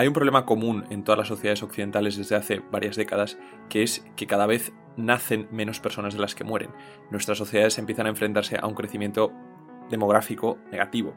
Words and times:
Hay 0.00 0.08
un 0.08 0.14
problema 0.14 0.46
común 0.46 0.86
en 0.88 1.04
todas 1.04 1.18
las 1.18 1.28
sociedades 1.28 1.62
occidentales 1.62 2.16
desde 2.16 2.34
hace 2.34 2.60
varias 2.70 2.96
décadas, 2.96 3.36
que 3.68 3.82
es 3.82 4.02
que 4.16 4.26
cada 4.26 4.46
vez 4.46 4.72
nacen 4.96 5.46
menos 5.50 5.78
personas 5.78 6.14
de 6.14 6.20
las 6.20 6.34
que 6.34 6.42
mueren. 6.42 6.70
Nuestras 7.10 7.36
sociedades 7.36 7.76
empiezan 7.76 8.06
a 8.06 8.08
enfrentarse 8.08 8.56
a 8.58 8.66
un 8.66 8.74
crecimiento 8.74 9.30
demográfico 9.90 10.56
negativo. 10.72 11.14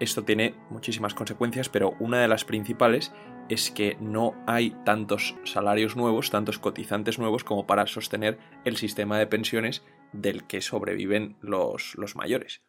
Esto 0.00 0.22
tiene 0.22 0.54
muchísimas 0.68 1.14
consecuencias, 1.14 1.70
pero 1.70 1.96
una 1.98 2.20
de 2.20 2.28
las 2.28 2.44
principales 2.44 3.10
es 3.48 3.70
que 3.70 3.96
no 4.00 4.34
hay 4.46 4.76
tantos 4.84 5.34
salarios 5.44 5.96
nuevos, 5.96 6.28
tantos 6.28 6.58
cotizantes 6.58 7.18
nuevos 7.18 7.42
como 7.42 7.66
para 7.66 7.86
sostener 7.86 8.38
el 8.66 8.76
sistema 8.76 9.18
de 9.18 9.28
pensiones 9.28 9.82
del 10.12 10.46
que 10.46 10.60
sobreviven 10.60 11.38
los, 11.40 11.94
los 11.94 12.16
mayores. 12.16 12.60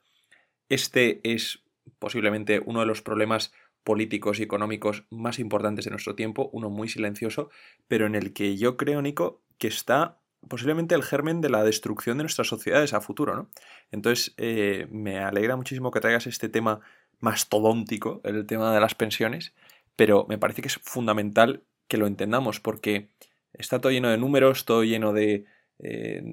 Este 0.70 1.20
es 1.26 1.62
posiblemente 2.00 2.62
uno 2.66 2.80
de 2.80 2.86
los 2.86 3.02
problemas 3.02 3.52
políticos 3.86 4.40
y 4.40 4.44
económicos 4.44 5.06
más 5.10 5.40
importantes 5.40 5.86
de 5.86 5.92
nuestro 5.92 6.16
tiempo, 6.16 6.50
uno 6.52 6.70
muy 6.70 6.90
silencioso, 6.90 7.50
pero 7.88 8.08
en 8.08 8.16
el 8.16 8.34
que 8.34 8.58
yo 8.58 8.76
creo, 8.76 9.02
Nico, 9.02 9.44
que 9.58 9.68
está 9.68 10.20
posiblemente 10.50 10.96
el 10.96 11.04
germen 11.04 11.40
de 11.40 11.50
la 11.50 11.64
destrucción 11.64 12.18
de 12.18 12.24
nuestras 12.24 12.48
sociedades 12.48 12.94
a 12.94 13.00
futuro, 13.00 13.36
¿no? 13.36 13.50
Entonces, 13.92 14.34
eh, 14.38 14.88
me 14.92 15.20
alegra 15.20 15.56
muchísimo 15.56 15.92
que 15.92 16.02
traigas 16.02 16.28
este 16.28 16.50
tema 16.50 16.82
mastodóntico, 17.20 18.22
el 18.24 18.46
tema 18.46 18.74
de 18.74 18.80
las 18.80 18.96
pensiones, 18.96 19.54
pero 19.96 20.26
me 20.28 20.38
parece 20.38 20.62
que 20.62 20.68
es 20.68 20.80
fundamental 20.84 21.64
que 21.88 21.98
lo 21.98 22.08
entendamos 22.08 22.60
porque 22.60 23.10
está 23.54 23.80
todo 23.80 23.92
lleno 23.92 24.10
de 24.10 24.18
números, 24.18 24.66
todo 24.66 24.84
lleno 24.84 25.14
de, 25.14 25.46
eh, 25.80 26.24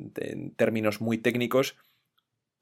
términos 0.56 1.00
muy 1.00 1.19
técnicos 1.19 1.77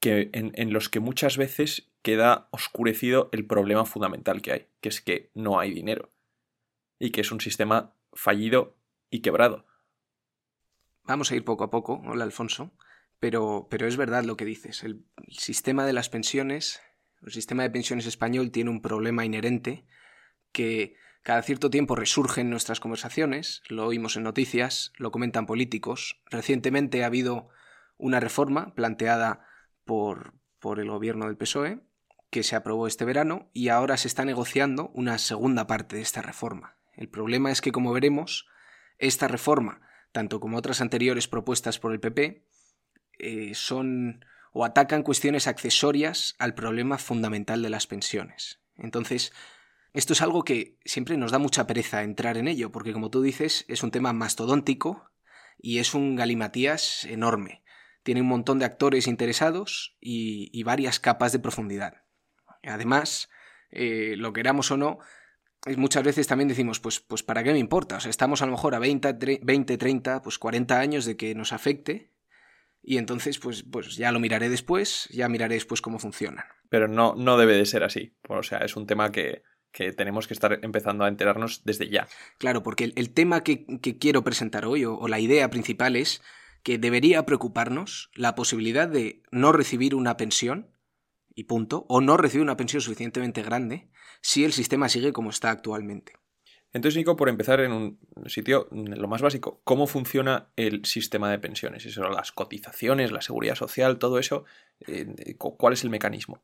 que, 0.01 0.31
en, 0.33 0.73
los 0.73 0.89
que 0.89 0.99
muchas 0.99 1.37
veces 1.37 1.87
queda 2.01 2.49
oscurecido 2.49 3.29
el 3.31 3.45
problema 3.45 3.85
fundamental 3.85 4.41
que 4.41 4.51
hay, 4.51 4.67
que 4.81 4.89
es 4.89 4.99
que 4.99 5.29
no 5.35 5.59
hay 5.59 5.71
dinero 5.71 6.11
y 6.99 7.11
que 7.11 7.21
es 7.21 7.31
un 7.31 7.39
sistema 7.39 7.93
fallido 8.11 8.75
y 9.11 9.21
quebrado. 9.21 9.67
Vamos 11.03 11.31
a 11.31 11.35
ir 11.35 11.45
poco 11.45 11.63
a 11.63 11.69
poco, 11.69 12.01
hola 12.05 12.23
Alfonso, 12.23 12.71
pero, 13.19 13.67
pero 13.69 13.87
es 13.87 13.95
verdad 13.95 14.23
lo 14.23 14.35
que 14.35 14.45
dices. 14.45 14.83
El, 14.83 15.05
el 15.17 15.35
sistema 15.35 15.85
de 15.85 15.93
las 15.93 16.09
pensiones, 16.09 16.81
el 17.23 17.31
sistema 17.31 17.61
de 17.61 17.69
pensiones 17.69 18.07
español 18.07 18.51
tiene 18.51 18.71
un 18.71 18.81
problema 18.81 19.23
inherente 19.23 19.85
que 20.51 20.95
cada 21.21 21.43
cierto 21.43 21.69
tiempo 21.69 21.95
resurge 21.95 22.41
en 22.41 22.49
nuestras 22.49 22.79
conversaciones, 22.79 23.61
lo 23.69 23.85
oímos 23.85 24.15
en 24.15 24.23
noticias, 24.23 24.93
lo 24.97 25.11
comentan 25.11 25.45
políticos. 25.45 26.19
Recientemente 26.25 27.03
ha 27.03 27.07
habido 27.07 27.49
una 27.97 28.19
reforma 28.19 28.73
planteada 28.73 29.45
por, 29.91 30.79
el 30.79 30.89
gobierno 30.89 31.25
del 31.25 31.35
PSOE 31.35 31.81
que 32.29 32.43
se 32.43 32.55
aprobó 32.55 32.87
este 32.87 33.03
verano 33.03 33.49
y 33.51 33.67
ahora 33.67 33.97
se 33.97 34.07
está 34.07 34.23
negociando 34.23 34.89
una 34.93 35.17
segunda 35.17 35.67
parte 35.67 35.97
de 35.97 36.01
esta 36.01 36.21
reforma. 36.21 36.77
El 36.93 37.09
problema 37.09 37.51
es 37.51 37.59
que, 37.59 37.73
como 37.73 37.91
veremos, 37.91 38.47
esta 38.99 39.27
reforma, 39.27 39.81
tanto 40.13 40.39
como 40.39 40.57
otras 40.57 40.79
anteriores 40.79 41.27
propuestas 41.27 41.77
por 41.77 41.91
el 41.91 41.99
PP, 41.99 42.45
eh, 43.19 43.51
son 43.53 44.23
o 44.53 44.63
atacan 44.63 45.03
cuestiones 45.03 45.45
accesorias 45.45 46.35
al 46.39 46.53
problema 46.53 46.97
fundamental 46.97 47.61
de 47.61 47.69
las 47.69 47.85
pensiones. 47.85 48.61
Entonces, 48.77 49.33
esto 49.91 50.13
es 50.13 50.21
algo 50.21 50.45
que 50.45 50.77
siempre 50.85 51.17
nos 51.17 51.33
da 51.33 51.37
mucha 51.37 51.67
pereza 51.67 52.03
entrar 52.03 52.37
en 52.37 52.47
ello, 52.47 52.71
porque 52.71 52.93
como 52.93 53.09
tú 53.09 53.21
dices, 53.21 53.65
es 53.67 53.83
un 53.83 53.91
tema 53.91 54.13
mastodóntico 54.13 55.11
y 55.57 55.79
es 55.79 55.93
un 55.93 56.15
galimatías 56.15 57.03
enorme. 57.03 57.61
Tiene 58.03 58.21
un 58.21 58.27
montón 58.27 58.59
de 58.59 58.65
actores 58.65 59.07
interesados 59.07 59.95
y, 59.99 60.63
varias 60.63 60.99
capas 60.99 61.31
de 61.31 61.39
profundidad. 61.39 62.03
Además, 62.63 63.29
eh, 63.71 64.15
lo 64.17 64.33
queramos 64.33 64.71
o 64.71 64.77
no, 64.77 64.99
muchas 65.77 66.03
veces 66.03 66.27
también 66.27 66.47
decimos, 66.47 66.79
pues, 66.79 66.99
pues 66.99 67.23
¿para 67.23 67.43
qué 67.43 67.53
me 67.53 67.59
importa? 67.59 67.97
O 67.97 67.99
sea, 67.99 68.09
estamos 68.09 68.41
a 68.41 68.45
lo 68.45 68.51
mejor 68.51 68.75
a 68.75 68.79
20, 68.79 69.39
20 69.41 69.77
30, 69.77 70.21
pues 70.21 70.39
40 70.39 70.79
años 70.79 71.05
de 71.05 71.17
que 71.17 71.35
nos 71.35 71.53
afecte 71.53 72.11
y 72.83 72.97
entonces 72.97 73.37
pues, 73.37 73.63
pues 73.63 73.95
ya 73.95 74.11
lo 74.11 74.19
miraré 74.19 74.49
después, 74.49 75.07
ya 75.11 75.29
miraré 75.29 75.55
después 75.55 75.81
cómo 75.81 75.99
funciona. 75.99 76.47
Pero 76.69 76.87
no, 76.87 77.15
no 77.15 77.37
debe 77.37 77.55
de 77.55 77.65
ser 77.65 77.83
así. 77.83 78.13
O 78.27 78.43
sea, 78.43 78.59
es 78.59 78.75
un 78.75 78.87
tema 78.87 79.11
que, 79.11 79.43
que 79.71 79.91
tenemos 79.93 80.27
que 80.27 80.33
estar 80.33 80.59
empezando 80.63 81.03
a 81.03 81.07
enterarnos 81.07 81.63
desde 81.63 81.89
ya. 81.89 82.07
Claro, 82.37 82.63
porque 82.63 82.91
el, 82.95 83.13
tema 83.13 83.43
que, 83.43 83.65
quiero 83.99 84.23
presentar 84.23 84.65
hoy, 84.65 84.85
o, 84.85 85.07
la 85.07 85.19
idea 85.19 85.49
principal, 85.49 85.95
es 85.95 86.21
que 86.63 86.77
debería 86.77 87.25
preocuparnos 87.25 88.11
la 88.13 88.35
posibilidad 88.35 88.87
de 88.87 89.23
no 89.31 89.51
recibir 89.51 89.95
una 89.95 90.17
pensión, 90.17 90.69
y 91.33 91.45
punto, 91.45 91.85
o 91.87 92.01
no 92.01 92.17
recibir 92.17 92.43
una 92.43 92.57
pensión 92.57 92.81
suficientemente 92.81 93.41
grande, 93.41 93.89
si 94.21 94.43
el 94.43 94.53
sistema 94.53 94.89
sigue 94.89 95.13
como 95.13 95.29
está 95.29 95.49
actualmente. 95.49 96.13
Entonces, 96.73 96.97
Nico, 96.97 97.17
por 97.17 97.27
empezar 97.27 97.59
en 97.59 97.71
un 97.73 97.99
sitio, 98.27 98.67
lo 98.71 99.07
más 99.07 99.21
básico, 99.21 99.61
¿cómo 99.63 99.87
funciona 99.87 100.47
el 100.55 100.85
sistema 100.85 101.29
de 101.29 101.39
pensiones? 101.39 101.85
Eso, 101.85 102.03
las 102.09 102.31
cotizaciones, 102.31 103.11
la 103.11 103.21
seguridad 103.21 103.55
social, 103.55 103.99
todo 103.99 104.19
eso, 104.19 104.45
eh, 104.87 105.35
¿cuál 105.37 105.73
es 105.73 105.83
el 105.83 105.89
mecanismo? 105.89 106.41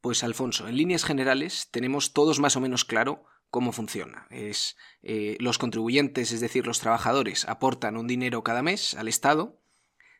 Pues 0.00 0.24
Alfonso, 0.24 0.66
en 0.66 0.76
líneas 0.76 1.04
generales 1.04 1.68
tenemos 1.70 2.14
todos 2.14 2.40
más 2.40 2.56
o 2.56 2.60
menos 2.60 2.84
claro 2.84 3.24
cómo 3.50 3.72
funciona. 3.72 4.26
Es 4.30 4.76
eh, 5.02 5.36
los 5.40 5.58
contribuyentes, 5.58 6.32
es 6.32 6.40
decir, 6.40 6.66
los 6.66 6.80
trabajadores, 6.80 7.46
aportan 7.48 7.96
un 7.96 8.06
dinero 8.06 8.44
cada 8.44 8.62
mes 8.62 8.94
al 8.94 9.08
Estado. 9.08 9.60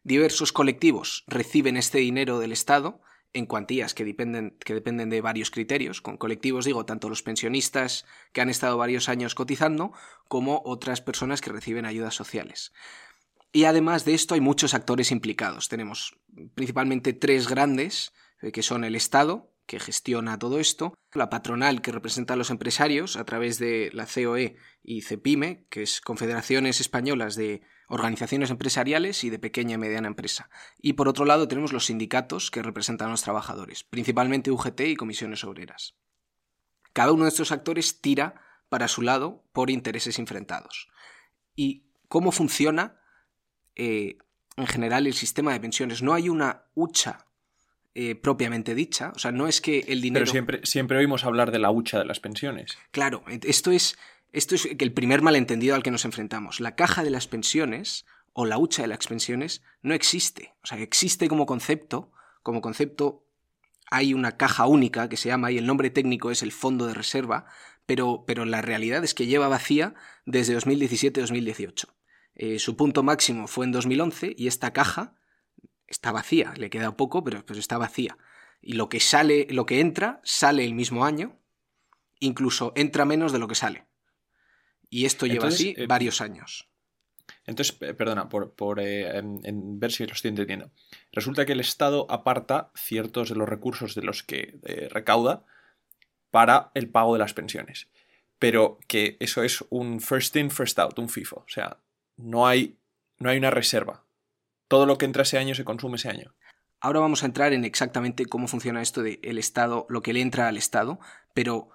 Diversos 0.02 0.52
colectivos 0.52 1.24
reciben 1.26 1.76
este 1.76 1.98
dinero 1.98 2.38
del 2.38 2.52
Estado 2.52 3.00
en 3.32 3.46
cuantías 3.46 3.92
que 3.94 4.04
dependen, 4.04 4.56
que 4.64 4.74
dependen 4.74 5.10
de 5.10 5.20
varios 5.20 5.50
criterios. 5.50 6.00
Con 6.00 6.16
colectivos 6.16 6.64
digo 6.64 6.86
tanto 6.86 7.08
los 7.08 7.22
pensionistas 7.22 8.06
que 8.32 8.40
han 8.40 8.48
estado 8.48 8.78
varios 8.78 9.08
años 9.08 9.34
cotizando 9.34 9.92
como 10.28 10.62
otras 10.64 11.00
personas 11.02 11.40
que 11.40 11.50
reciben 11.52 11.84
ayudas 11.84 12.14
sociales. 12.14 12.72
Y 13.52 13.64
además 13.64 14.04
de 14.04 14.14
esto 14.14 14.34
hay 14.34 14.40
muchos 14.40 14.74
actores 14.74 15.10
implicados. 15.10 15.68
Tenemos 15.68 16.16
principalmente 16.54 17.12
tres 17.12 17.48
grandes, 17.48 18.12
eh, 18.42 18.52
que 18.52 18.62
son 18.62 18.84
el 18.84 18.94
Estado, 18.94 19.50
que 19.66 19.80
gestiona 19.80 20.38
todo 20.38 20.60
esto, 20.60 20.94
la 21.16 21.30
patronal 21.30 21.82
que 21.82 21.92
representa 21.92 22.34
a 22.34 22.36
los 22.36 22.50
empresarios 22.50 23.16
a 23.16 23.24
través 23.24 23.58
de 23.58 23.90
la 23.92 24.06
COE 24.06 24.56
y 24.82 25.02
CEPIME, 25.02 25.66
que 25.70 25.82
es 25.82 26.00
Confederaciones 26.00 26.80
Españolas 26.80 27.34
de 27.34 27.62
Organizaciones 27.88 28.50
Empresariales 28.50 29.24
y 29.24 29.30
de 29.30 29.38
Pequeña 29.38 29.74
y 29.74 29.78
Mediana 29.78 30.08
Empresa. 30.08 30.50
Y 30.78 30.94
por 30.94 31.08
otro 31.08 31.24
lado 31.24 31.48
tenemos 31.48 31.72
los 31.72 31.86
sindicatos 31.86 32.50
que 32.50 32.62
representan 32.62 33.08
a 33.08 33.12
los 33.12 33.22
trabajadores, 33.22 33.84
principalmente 33.84 34.50
UGT 34.50 34.80
y 34.82 34.96
comisiones 34.96 35.44
obreras. 35.44 35.96
Cada 36.92 37.12
uno 37.12 37.24
de 37.24 37.30
estos 37.30 37.52
actores 37.52 38.00
tira 38.00 38.40
para 38.68 38.88
su 38.88 39.02
lado 39.02 39.44
por 39.52 39.70
intereses 39.70 40.18
enfrentados. 40.18 40.88
¿Y 41.54 41.84
cómo 42.08 42.32
funciona 42.32 43.00
eh, 43.74 44.18
en 44.56 44.66
general 44.66 45.06
el 45.06 45.14
sistema 45.14 45.52
de 45.52 45.60
pensiones? 45.60 46.02
No 46.02 46.14
hay 46.14 46.28
una 46.28 46.64
hucha 46.74 47.25
eh, 47.98 48.14
propiamente 48.14 48.74
dicha. 48.74 49.10
O 49.16 49.18
sea, 49.18 49.32
no 49.32 49.48
es 49.48 49.62
que 49.62 49.78
el 49.88 50.02
dinero. 50.02 50.24
Pero 50.24 50.30
siempre, 50.30 50.60
siempre 50.64 50.98
oímos 50.98 51.24
hablar 51.24 51.50
de 51.50 51.58
la 51.58 51.70
hucha 51.70 51.98
de 51.98 52.04
las 52.04 52.20
pensiones. 52.20 52.76
Claro, 52.90 53.24
esto 53.26 53.70
es, 53.70 53.96
esto 54.34 54.54
es 54.54 54.68
el 54.78 54.92
primer 54.92 55.22
malentendido 55.22 55.74
al 55.74 55.82
que 55.82 55.90
nos 55.90 56.04
enfrentamos. 56.04 56.60
La 56.60 56.74
caja 56.74 57.02
de 57.04 57.08
las 57.08 57.26
pensiones 57.26 58.04
o 58.34 58.44
la 58.44 58.58
hucha 58.58 58.82
de 58.82 58.88
las 58.88 59.06
pensiones 59.06 59.62
no 59.80 59.94
existe. 59.94 60.52
O 60.62 60.66
sea, 60.66 60.78
existe 60.78 61.26
como 61.26 61.46
concepto. 61.46 62.12
Como 62.42 62.60
concepto 62.60 63.24
hay 63.90 64.12
una 64.12 64.36
caja 64.36 64.66
única 64.66 65.08
que 65.08 65.16
se 65.16 65.30
llama, 65.30 65.50
y 65.50 65.56
el 65.56 65.64
nombre 65.64 65.88
técnico 65.88 66.30
es 66.30 66.42
el 66.42 66.52
fondo 66.52 66.86
de 66.86 66.92
reserva, 66.92 67.46
pero, 67.86 68.24
pero 68.26 68.44
la 68.44 68.60
realidad 68.60 69.04
es 69.04 69.14
que 69.14 69.26
lleva 69.26 69.48
vacía 69.48 69.94
desde 70.26 70.54
2017-2018. 70.54 71.86
Eh, 72.34 72.58
su 72.58 72.76
punto 72.76 73.02
máximo 73.02 73.46
fue 73.46 73.64
en 73.64 73.72
2011 73.72 74.34
y 74.36 74.48
esta 74.48 74.74
caja 74.74 75.14
está 75.86 76.12
vacía, 76.12 76.54
le 76.56 76.70
queda 76.70 76.96
poco, 76.96 77.22
pero, 77.24 77.44
pues 77.44 77.58
está 77.58 77.78
vacía. 77.78 78.18
Y 78.60 78.74
lo 78.74 78.88
que 78.88 79.00
sale, 79.00 79.46
lo 79.50 79.66
que 79.66 79.80
entra, 79.80 80.20
sale 80.24 80.64
el 80.64 80.74
mismo 80.74 81.04
año, 81.04 81.38
incluso 82.20 82.72
entra 82.76 83.04
menos 83.04 83.32
de 83.32 83.38
lo 83.38 83.48
que 83.48 83.54
sale. 83.54 83.86
Y 84.88 85.04
esto 85.04 85.26
lleva 85.26 85.48
así 85.48 85.74
eh, 85.76 85.86
varios 85.86 86.20
años. 86.20 86.68
Entonces, 87.44 87.76
perdona, 87.76 88.28
por, 88.28 88.52
por 88.54 88.80
eh, 88.80 89.18
en, 89.18 89.78
ver 89.78 89.92
si 89.92 90.06
lo 90.06 90.12
estoy 90.12 90.30
entendiendo. 90.30 90.70
Resulta 91.12 91.44
que 91.44 91.52
el 91.52 91.60
Estado 91.60 92.06
aparta 92.08 92.70
ciertos 92.76 93.28
de 93.28 93.36
los 93.36 93.48
recursos 93.48 93.94
de 93.94 94.02
los 94.02 94.22
que 94.22 94.58
eh, 94.64 94.88
recauda 94.90 95.44
para 96.30 96.70
el 96.74 96.88
pago 96.88 97.12
de 97.12 97.18
las 97.20 97.34
pensiones. 97.34 97.88
Pero 98.38 98.78
que 98.86 99.16
eso 99.20 99.42
es 99.42 99.64
un 99.70 100.00
first 100.00 100.36
in, 100.36 100.50
first 100.50 100.78
out, 100.78 100.98
un 100.98 101.08
FIFO. 101.08 101.36
O 101.36 101.48
sea, 101.48 101.78
no 102.16 102.46
hay, 102.46 102.76
no 103.18 103.30
hay 103.30 103.38
una 103.38 103.50
reserva 103.50 104.05
todo 104.68 104.86
lo 104.86 104.98
que 104.98 105.04
entra 105.04 105.22
ese 105.22 105.38
año 105.38 105.54
se 105.54 105.64
consume 105.64 105.96
ese 105.96 106.08
año. 106.08 106.34
Ahora 106.80 107.00
vamos 107.00 107.22
a 107.22 107.26
entrar 107.26 107.52
en 107.52 107.64
exactamente 107.64 108.26
cómo 108.26 108.48
funciona 108.48 108.82
esto 108.82 109.02
del 109.02 109.18
el 109.22 109.38
Estado, 109.38 109.86
lo 109.88 110.02
que 110.02 110.12
le 110.12 110.20
entra 110.20 110.48
al 110.48 110.56
Estado, 110.56 110.98
pero 111.34 111.70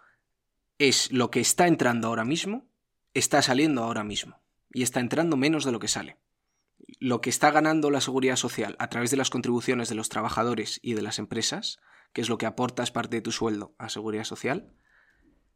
es 0.77 1.11
lo 1.11 1.31
que 1.31 1.39
está 1.39 1.67
entrando 1.67 2.07
ahora 2.07 2.25
mismo, 2.25 2.67
está 3.13 3.41
saliendo 3.41 3.83
ahora 3.83 4.03
mismo, 4.03 4.41
y 4.73 4.83
está 4.83 4.99
entrando 4.99 5.37
menos 5.37 5.65
de 5.65 5.71
lo 5.71 5.79
que 5.79 5.87
sale. 5.87 6.17
Lo 6.99 7.21
que 7.21 7.29
está 7.29 7.51
ganando 7.51 7.89
la 7.91 8.01
seguridad 8.01 8.35
social 8.35 8.75
a 8.79 8.89
través 8.89 9.11
de 9.11 9.17
las 9.17 9.29
contribuciones 9.29 9.89
de 9.89 9.95
los 9.95 10.09
trabajadores 10.09 10.79
y 10.81 10.93
de 10.93 11.01
las 11.01 11.19
empresas, 11.19 11.79
que 12.13 12.21
es 12.21 12.29
lo 12.29 12.37
que 12.37 12.45
aportas 12.45 12.91
parte 12.91 13.17
de 13.17 13.21
tu 13.21 13.31
sueldo 13.31 13.75
a 13.77 13.89
seguridad 13.89 14.23
social, 14.23 14.73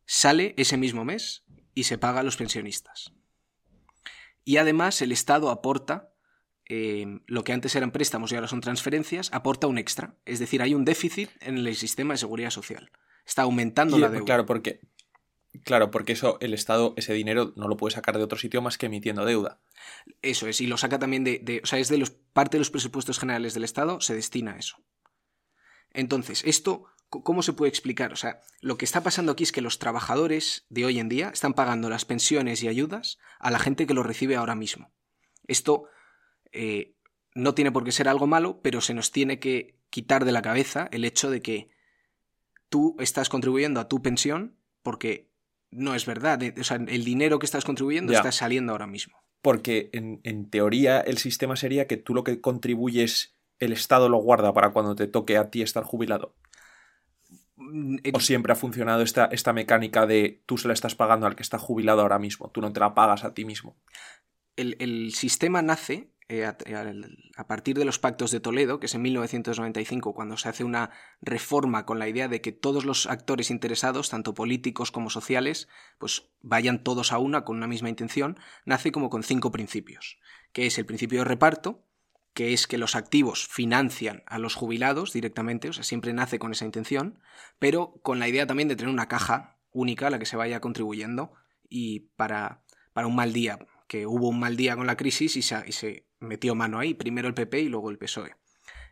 sale 0.06 0.54
ese 0.58 0.78
mismo 0.78 1.06
mes 1.06 1.44
y 1.74 1.84
se 1.84 1.98
paga 1.98 2.22
a 2.22 2.24
los 2.24 2.38
pensionistas. 2.38 3.14
Y 4.44 4.58
además 4.58 5.02
el 5.02 5.12
Estado 5.12 5.50
aporta 5.50 6.15
eh, 6.68 7.20
lo 7.28 7.44
que 7.44 7.54
antes 7.54 7.76
eran 7.76 7.92
préstamos 7.92 8.32
y 8.32 8.36
ahora 8.36 8.48
son 8.48 8.62
transferencias, 8.62 9.32
aporta 9.34 9.68
un 9.68 9.78
extra. 9.78 10.16
Es 10.26 10.40
decir, 10.40 10.62
hay 10.62 10.74
un 10.74 10.86
déficit 10.86 11.30
en 11.42 11.58
el 11.58 11.76
sistema 11.76 12.14
de 12.14 12.18
seguridad 12.18 12.50
social. 12.50 12.92
Está 13.26 13.44
aumentando 13.44 13.98
la 13.98 14.10
deuda. 14.10 14.26
Claro, 14.26 14.46
porque, 14.46 14.80
claro, 15.64 15.92
porque 15.92 16.14
eso, 16.14 16.38
el 16.42 16.54
Estado, 16.54 16.94
ese 16.98 17.14
dinero 17.14 17.54
no 17.56 17.68
lo 17.68 17.78
puede 17.78 17.96
sacar 17.96 18.18
de 18.18 18.24
otro 18.24 18.38
sitio 18.38 18.62
más 18.62 18.78
que 18.78 18.88
emitiendo 18.88 19.26
deuda. 19.26 19.60
Eso 20.22 20.48
es, 20.48 20.62
y 20.62 20.68
lo 20.68 20.78
saca 20.78 21.00
también 21.00 21.24
de. 21.24 21.40
de 21.40 21.62
o 21.64 21.66
sea, 21.66 21.80
es 21.80 21.90
de 21.90 21.98
los, 21.98 22.12
parte 22.12 22.58
de 22.58 22.60
los 22.60 22.72
presupuestos 22.72 23.20
generales 23.20 23.54
del 23.54 23.64
Estado, 23.64 24.02
se 24.02 24.16
destina 24.16 24.54
a 24.54 24.58
eso. 24.58 24.78
Entonces, 25.94 26.44
esto 26.46 26.88
¿Cómo 27.10 27.44
se 27.44 27.54
puede 27.54 27.70
explicar? 27.70 28.12
O 28.12 28.16
sea, 28.16 28.42
lo 28.62 28.78
que 28.78 28.86
está 28.86 29.04
pasando 29.04 29.32
aquí 29.32 29.44
es 29.44 29.52
que 29.52 29.62
los 29.62 29.80
trabajadores 29.80 30.66
de 30.70 30.86
hoy 30.86 31.00
en 31.00 31.08
día 31.08 31.30
están 31.30 31.54
pagando 31.54 31.90
las 31.90 32.04
pensiones 32.04 32.64
y 32.64 32.68
ayudas 32.68 33.20
a 33.40 33.52
la 33.52 33.60
gente 33.60 33.88
que 33.88 33.94
lo 33.94 34.04
recibe 34.04 34.36
ahora 34.36 34.56
mismo. 34.56 34.92
Esto 35.48 35.88
eh, 36.56 36.96
no 37.34 37.54
tiene 37.54 37.72
por 37.72 37.84
qué 37.84 37.92
ser 37.92 38.08
algo 38.08 38.28
malo, 38.28 38.62
pero 38.62 38.82
se 38.82 38.94
nos 38.94 39.12
tiene 39.12 39.40
que 39.40 39.76
quitar 39.90 40.26
de 40.26 40.32
la 40.32 40.42
cabeza 40.42 40.88
el 40.92 41.06
hecho 41.06 41.30
de 41.30 41.42
que 41.42 41.70
tú 42.70 42.96
estás 43.00 43.30
contribuyendo 43.30 43.80
a 43.80 43.88
tu 43.88 44.02
pensión 44.02 44.58
porque 44.82 45.30
no 45.72 45.96
es 45.96 46.06
verdad. 46.06 46.40
O 46.60 46.64
sea, 46.64 46.78
el 46.78 47.04
dinero 47.04 47.40
que 47.40 47.46
estás 47.46 47.66
contribuyendo 47.66 48.14
está 48.14 48.32
saliendo 48.32 48.72
ahora 48.72 48.88
mismo. 48.88 49.18
Porque 49.42 49.90
en, 49.94 50.22
en 50.24 50.50
teoría 50.50 51.02
el 51.02 51.18
sistema 51.18 51.56
sería 51.56 51.88
que 51.88 51.98
tú 51.98 52.14
lo 52.14 52.24
que 52.24 52.42
contribuyes, 52.42 53.36
el 53.60 53.74
Estado 53.74 54.10
lo 54.10 54.18
guarda 54.18 54.54
para 54.54 54.72
cuando 54.72 54.96
te 54.96 55.08
toque 55.08 55.38
a 55.38 55.52
ti 55.52 55.62
estar 55.62 55.84
jubilado. 55.84 56.36
Mm, 57.58 57.98
¿O 58.14 58.20
siempre 58.20 58.54
ha 58.54 58.56
funcionado 58.56 59.02
esta, 59.02 59.26
esta 59.26 59.54
mecánica 59.54 60.06
de 60.06 60.42
tú 60.46 60.58
se 60.58 60.68
la 60.68 60.74
estás 60.74 60.96
pagando 60.96 61.26
al 61.26 61.36
que 61.36 61.44
está 61.44 61.58
jubilado 61.58 62.02
ahora 62.02 62.20
mismo, 62.20 62.50
tú 62.50 62.62
no 62.62 62.74
te 62.74 62.80
la 62.80 62.94
pagas 62.94 63.24
a 63.24 63.34
ti 63.34 63.46
mismo? 63.46 63.78
El, 64.58 65.14
sistema 65.14 65.62
nace 65.62 66.10
eh, 66.28 66.46
a, 66.46 67.48
partir 67.48 67.78
de 67.78 67.86
los 67.86 68.00
pactos 68.00 68.32
de 68.32 68.40
Toledo, 68.40 68.80
que 68.80 68.88
es 68.88 68.96
en 68.96 69.04
1995, 69.04 70.16
cuando 70.16 70.38
se 70.38 70.50
hace 70.50 70.64
una 70.64 70.90
reforma 71.22 71.86
con 71.86 72.00
la 72.00 72.10
idea 72.10 72.28
de 72.28 72.42
que 72.42 72.52
todos 72.52 72.84
los 72.84 73.06
actores 73.06 73.52
interesados, 73.52 74.10
tanto 74.10 74.34
políticos 74.34 74.92
como 74.92 75.12
sociales, 75.12 75.68
pues 76.00 76.32
vayan 76.42 76.84
todos 76.84 77.12
a 77.12 77.20
una 77.20 77.46
con 77.46 77.58
una 77.58 77.68
misma 77.68 77.90
intención, 77.90 78.40
nace 78.66 78.92
como 78.92 79.12
con 79.12 79.22
cinco 79.22 79.52
principios, 79.52 80.18
que 80.52 80.66
es 80.66 80.80
el 80.80 80.88
principio 80.88 81.20
de 81.20 81.26
reparto, 81.26 81.86
que 82.34 82.54
es 82.54 82.66
que 82.66 82.80
los 82.80 82.96
activos 82.96 83.48
financian 83.48 84.24
a 84.26 84.40
los 84.40 84.56
jubilados 84.56 85.14
directamente, 85.14 85.70
o 85.70 85.74
sea, 85.74 85.84
siempre 85.84 86.12
nace 86.12 86.40
con 86.40 86.52
esa 86.52 86.66
intención, 86.66 87.20
pero 87.60 88.00
con 88.02 88.18
la 88.18 88.28
idea 88.28 88.48
también 88.48 88.68
de 88.68 88.76
tener 88.76 88.92
una 88.92 89.08
caja 89.08 89.60
única 89.72 90.08
a 90.08 90.10
la 90.10 90.18
que 90.18 90.26
se 90.26 90.38
vaya 90.38 90.60
contribuyendo 90.60 91.34
y 91.70 92.12
para, 92.16 92.64
para 92.94 93.06
un 93.08 93.16
mal 93.16 93.32
día, 93.32 93.60
que 93.88 94.06
hubo 94.08 94.30
un 94.30 94.40
mal 94.40 94.58
día 94.58 94.76
con 94.76 94.88
la 94.88 94.98
crisis 94.98 95.36
y 95.36 95.42
se, 95.42 96.05
metió 96.20 96.56
mano 96.56 96.80
ahí, 96.80 96.94
primero 96.94 97.28
el 97.28 97.34
PP 97.34 97.62
y 97.62 97.70
luego 97.70 97.90
el 97.90 97.98
PSOE. 97.98 98.36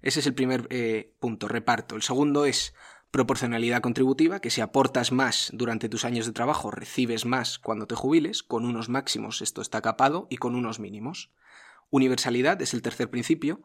Ese 0.01 0.19
es 0.19 0.27
el 0.27 0.33
primer 0.33 0.67
eh, 0.69 1.13
punto, 1.19 1.47
reparto. 1.47 1.95
El 1.95 2.01
segundo 2.01 2.45
es 2.45 2.73
proporcionalidad 3.11 3.81
contributiva, 3.81 4.39
que 4.41 4.49
si 4.49 4.59
aportas 4.59 5.11
más 5.11 5.51
durante 5.53 5.87
tus 5.87 6.03
años 6.03 6.25
de 6.25 6.33
trabajo, 6.33 6.71
recibes 6.71 7.25
más 7.25 7.59
cuando 7.59 7.87
te 7.87 7.95
jubiles, 7.95 8.43
con 8.43 8.65
unos 8.65 8.89
máximos 8.89 9.41
esto 9.41 9.61
está 9.61 9.81
capado 9.81 10.27
y 10.29 10.37
con 10.37 10.55
unos 10.55 10.79
mínimos. 10.79 11.31
Universalidad 11.89 12.61
es 12.61 12.73
el 12.73 12.81
tercer 12.81 13.09
principio, 13.09 13.61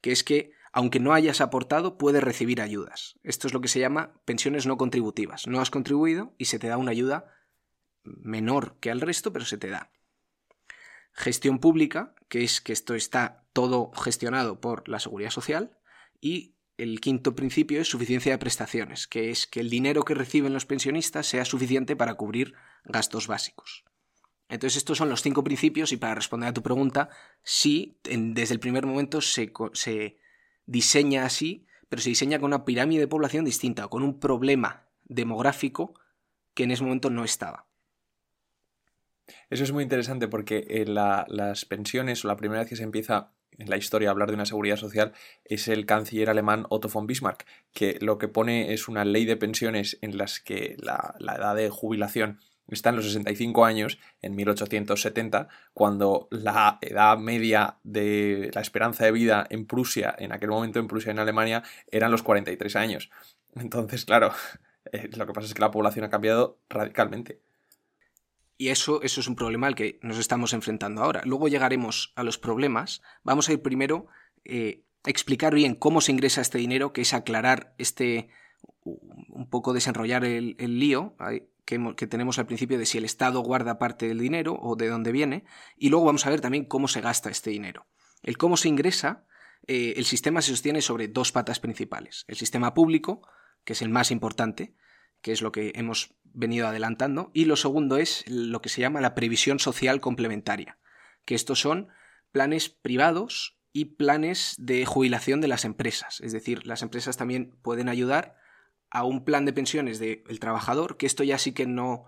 que 0.00 0.12
es 0.12 0.22
que 0.22 0.52
aunque 0.72 1.00
no 1.00 1.12
hayas 1.12 1.40
aportado, 1.40 1.98
puedes 1.98 2.22
recibir 2.24 2.62
ayudas. 2.62 3.18
Esto 3.22 3.46
es 3.46 3.52
lo 3.52 3.60
que 3.60 3.68
se 3.68 3.80
llama 3.80 4.14
pensiones 4.24 4.66
no 4.66 4.78
contributivas. 4.78 5.46
No 5.46 5.60
has 5.60 5.70
contribuido 5.70 6.32
y 6.38 6.46
se 6.46 6.58
te 6.58 6.68
da 6.68 6.78
una 6.78 6.92
ayuda 6.92 7.26
menor 8.04 8.76
que 8.80 8.90
al 8.90 9.00
resto, 9.00 9.32
pero 9.32 9.44
se 9.44 9.58
te 9.58 9.68
da. 9.68 9.90
Gestión 11.12 11.58
pública, 11.58 12.14
que 12.28 12.42
es 12.42 12.60
que 12.60 12.72
esto 12.72 12.94
está 12.94 13.44
todo 13.52 13.92
gestionado 13.92 14.60
por 14.60 14.88
la 14.88 14.98
seguridad 14.98 15.30
social. 15.30 15.78
Y 16.20 16.56
el 16.76 17.00
quinto 17.00 17.34
principio 17.34 17.80
es 17.80 17.88
suficiencia 17.88 18.32
de 18.32 18.38
prestaciones, 18.38 19.06
que 19.06 19.30
es 19.30 19.46
que 19.46 19.60
el 19.60 19.70
dinero 19.70 20.04
que 20.04 20.14
reciben 20.14 20.52
los 20.52 20.66
pensionistas 20.66 21.26
sea 21.26 21.44
suficiente 21.44 21.96
para 21.96 22.14
cubrir 22.14 22.54
gastos 22.84 23.26
básicos. 23.26 23.84
Entonces 24.48 24.78
estos 24.78 24.98
son 24.98 25.08
los 25.08 25.22
cinco 25.22 25.44
principios 25.44 25.92
y 25.92 25.96
para 25.96 26.14
responder 26.14 26.48
a 26.50 26.52
tu 26.52 26.62
pregunta, 26.62 27.08
sí, 27.42 27.98
desde 28.04 28.54
el 28.54 28.60
primer 28.60 28.84
momento 28.84 29.20
se, 29.20 29.52
se 29.72 30.18
diseña 30.66 31.24
así, 31.24 31.66
pero 31.88 32.02
se 32.02 32.10
diseña 32.10 32.38
con 32.38 32.48
una 32.48 32.64
pirámide 32.64 33.00
de 33.00 33.08
población 33.08 33.44
distinta, 33.44 33.88
con 33.88 34.02
un 34.02 34.18
problema 34.18 34.88
demográfico 35.04 35.94
que 36.54 36.64
en 36.64 36.70
ese 36.70 36.82
momento 36.82 37.10
no 37.10 37.24
estaba. 37.24 37.66
Eso 39.50 39.64
es 39.64 39.72
muy 39.72 39.82
interesante 39.82 40.28
porque 40.28 40.66
eh, 40.68 40.84
las 40.86 41.64
pensiones, 41.64 42.24
o 42.24 42.28
la 42.28 42.36
primera 42.36 42.60
vez 42.60 42.68
que 42.68 42.76
se 42.76 42.82
empieza 42.82 43.32
en 43.58 43.68
la 43.68 43.76
historia 43.76 44.08
a 44.08 44.12
hablar 44.12 44.28
de 44.28 44.34
una 44.34 44.46
seguridad 44.46 44.76
social, 44.76 45.12
es 45.44 45.68
el 45.68 45.86
canciller 45.86 46.30
alemán 46.30 46.66
Otto 46.70 46.88
von 46.88 47.06
Bismarck, 47.06 47.46
que 47.72 47.98
lo 48.00 48.18
que 48.18 48.28
pone 48.28 48.72
es 48.72 48.88
una 48.88 49.04
ley 49.04 49.24
de 49.24 49.36
pensiones 49.36 49.98
en 50.00 50.16
las 50.16 50.40
que 50.40 50.76
la 50.78 51.14
edad 51.18 51.54
de 51.54 51.68
jubilación 51.68 52.38
está 52.74 52.90
en 52.90 52.96
los 52.96 53.04
65 53.06 53.64
años, 53.64 53.98
en 54.20 54.34
1870, 54.34 55.48
cuando 55.74 56.28
la 56.30 56.78
edad 56.80 57.18
media 57.18 57.78
de 57.82 58.50
la 58.54 58.60
esperanza 58.60 59.04
de 59.04 59.12
vida 59.12 59.46
en 59.50 59.66
Prusia, 59.66 60.14
en 60.18 60.32
aquel 60.32 60.50
momento 60.50 60.78
en 60.78 60.88
Prusia 60.88 61.10
y 61.10 61.12
en 61.12 61.18
Alemania, 61.18 61.62
eran 61.90 62.10
los 62.10 62.22
43 62.22 62.76
años. 62.76 63.10
Entonces, 63.54 64.04
claro, 64.04 64.32
eh, 64.92 65.08
lo 65.16 65.26
que 65.26 65.32
pasa 65.32 65.46
es 65.46 65.54
que 65.54 65.60
la 65.60 65.70
población 65.70 66.04
ha 66.04 66.10
cambiado 66.10 66.58
radicalmente. 66.68 67.40
Y 68.56 68.68
eso, 68.68 69.02
eso 69.02 69.20
es 69.20 69.26
un 69.26 69.34
problema 69.34 69.66
al 69.66 69.74
que 69.74 69.98
nos 70.02 70.18
estamos 70.18 70.52
enfrentando 70.52 71.02
ahora. 71.02 71.22
Luego 71.24 71.48
llegaremos 71.48 72.12
a 72.16 72.22
los 72.22 72.38
problemas. 72.38 73.02
Vamos 73.24 73.48
a 73.48 73.52
ir 73.52 73.62
primero 73.62 74.06
eh, 74.44 74.84
a 75.04 75.10
explicar 75.10 75.54
bien 75.54 75.74
cómo 75.74 76.00
se 76.00 76.12
ingresa 76.12 76.40
este 76.40 76.58
dinero, 76.58 76.92
que 76.92 77.00
es 77.00 77.14
aclarar 77.14 77.74
este, 77.78 78.28
un 78.84 79.48
poco 79.50 79.72
desenrollar 79.72 80.24
el, 80.24 80.54
el 80.58 80.78
lío 80.78 81.16
que, 81.64 82.06
tenemos 82.06 82.38
al 82.38 82.46
principio 82.46 82.78
de 82.78 82.86
si 82.86 82.98
el 82.98 83.04
Estado 83.04 83.40
guarda 83.40 83.78
parte 83.78 84.08
del 84.08 84.18
dinero 84.18 84.58
o 84.60 84.76
de 84.76 84.88
dónde 84.88 85.12
viene, 85.12 85.44
y 85.76 85.88
luego 85.88 86.06
vamos 86.06 86.26
a 86.26 86.30
ver 86.30 86.40
también 86.40 86.64
cómo 86.64 86.88
se 86.88 87.00
gasta 87.00 87.30
este 87.30 87.50
dinero. 87.50 87.86
El 88.22 88.36
cómo 88.36 88.56
se 88.56 88.68
ingresa, 88.68 89.24
eh, 89.66 89.94
el 89.96 90.04
sistema 90.04 90.42
se 90.42 90.50
sostiene 90.50 90.82
sobre 90.82 91.08
dos 91.08 91.32
patas 91.32 91.60
principales. 91.60 92.24
El 92.28 92.36
sistema 92.36 92.74
público, 92.74 93.22
que 93.64 93.74
es 93.74 93.82
el 93.82 93.88
más 93.88 94.10
importante, 94.10 94.74
que 95.22 95.32
es 95.32 95.40
lo 95.40 95.52
que 95.52 95.72
hemos 95.74 96.14
venido 96.24 96.66
adelantando, 96.66 97.30
y 97.32 97.46
lo 97.46 97.56
segundo 97.56 97.96
es 97.96 98.24
lo 98.28 98.60
que 98.60 98.68
se 98.68 98.80
llama 98.80 99.00
la 99.00 99.14
previsión 99.14 99.58
social 99.58 100.00
complementaria, 100.00 100.78
que 101.24 101.34
estos 101.34 101.60
son 101.60 101.88
planes 102.32 102.68
privados 102.68 103.58
y 103.72 103.86
planes 103.96 104.54
de 104.58 104.84
jubilación 104.84 105.40
de 105.40 105.48
las 105.48 105.64
empresas. 105.64 106.20
Es 106.20 106.32
decir, 106.32 106.66
las 106.66 106.82
empresas 106.82 107.16
también 107.16 107.56
pueden 107.62 107.88
ayudar 107.88 108.36
a 108.90 109.04
un 109.04 109.24
plan 109.24 109.44
de 109.46 109.52
pensiones 109.52 109.98
del 109.98 110.38
trabajador, 110.40 110.96
que 110.96 111.06
esto 111.06 111.24
ya 111.24 111.38
sí 111.38 111.52
que 111.52 111.66
no, 111.66 112.04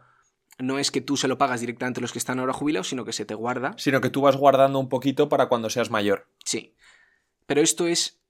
no 0.58 0.78
es 0.78 0.90
que 0.90 1.00
tú 1.00 1.16
se 1.16 1.28
lo 1.28 1.38
pagas 1.38 1.60
directamente 1.60 2.00
a 2.00 2.02
los 2.02 2.12
que 2.12 2.18
están 2.18 2.38
ahora 2.38 2.52
jubilados, 2.52 2.88
sino 2.88 3.04
que 3.04 3.12
se 3.12 3.24
te 3.24 3.34
guarda. 3.34 3.74
Sino 3.78 4.00
que 4.00 4.10
tú 4.10 4.20
vas 4.20 4.36
guardando 4.36 4.78
un 4.78 4.88
poquito 4.88 5.28
para 5.28 5.48
cuando 5.48 5.70
seas 5.70 5.90
mayor. 5.90 6.28
Sí. 6.44 6.74
Pero 7.46 7.62
esto 7.62 7.86
es 7.86 8.22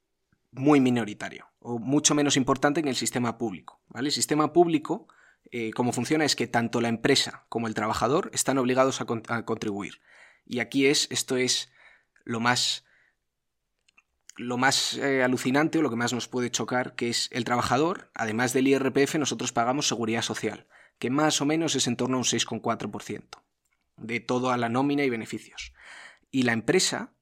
muy 0.54 0.80
minoritario, 0.80 1.50
o 1.58 1.78
mucho 1.78 2.14
menos 2.14 2.36
importante 2.36 2.82
que 2.82 2.88
el 2.88 2.96
sistema 2.96 3.38
público. 3.38 3.80
¿vale? 3.88 4.08
El 4.08 4.12
sistema 4.12 4.52
público, 4.52 5.08
eh, 5.50 5.72
como 5.72 5.92
funciona, 5.92 6.24
es 6.24 6.36
que 6.36 6.46
tanto 6.46 6.80
la 6.80 6.88
empresa 6.88 7.44
como 7.48 7.66
el 7.66 7.74
trabajador 7.74 8.30
están 8.32 8.58
obligados 8.58 9.00
a, 9.00 9.44
contribuir. 9.44 10.00
Y 10.46 10.60
aquí 10.60 10.86
es, 10.86 11.08
esto 11.10 11.36
es 11.36 11.72
lo 12.24 12.40
más 12.40 12.84
lo 14.36 14.56
más 14.56 14.96
eh, 14.98 15.22
alucinante 15.22 15.78
o 15.78 15.82
lo 15.82 15.90
que 15.90 15.96
más 15.96 16.12
nos 16.12 16.26
puede 16.26 16.50
chocar, 16.50 16.96
que 16.96 17.08
es 17.08 17.28
el 17.30 17.44
trabajador, 17.44 18.10
además 18.14 18.52
del 18.52 18.66
IRPF, 18.66 19.14
nosotros 19.14 19.52
pagamos 19.52 19.86
seguridad 19.86 20.22
social, 20.22 20.66
que 20.98 21.08
más 21.08 21.40
o 21.40 21.44
menos 21.44 21.76
es 21.76 21.86
en 21.86 21.94
torno 21.94 22.16
a 22.16 22.18
un 22.18 22.24
6,4% 22.24 23.22
de 23.96 24.18
todo 24.18 24.50
a 24.50 24.56
la 24.56 24.68
nómina 24.68 25.04
y 25.04 25.10
beneficios. 25.10 25.72
Y 26.32 26.42
la 26.42 26.52
empresa 26.52 27.14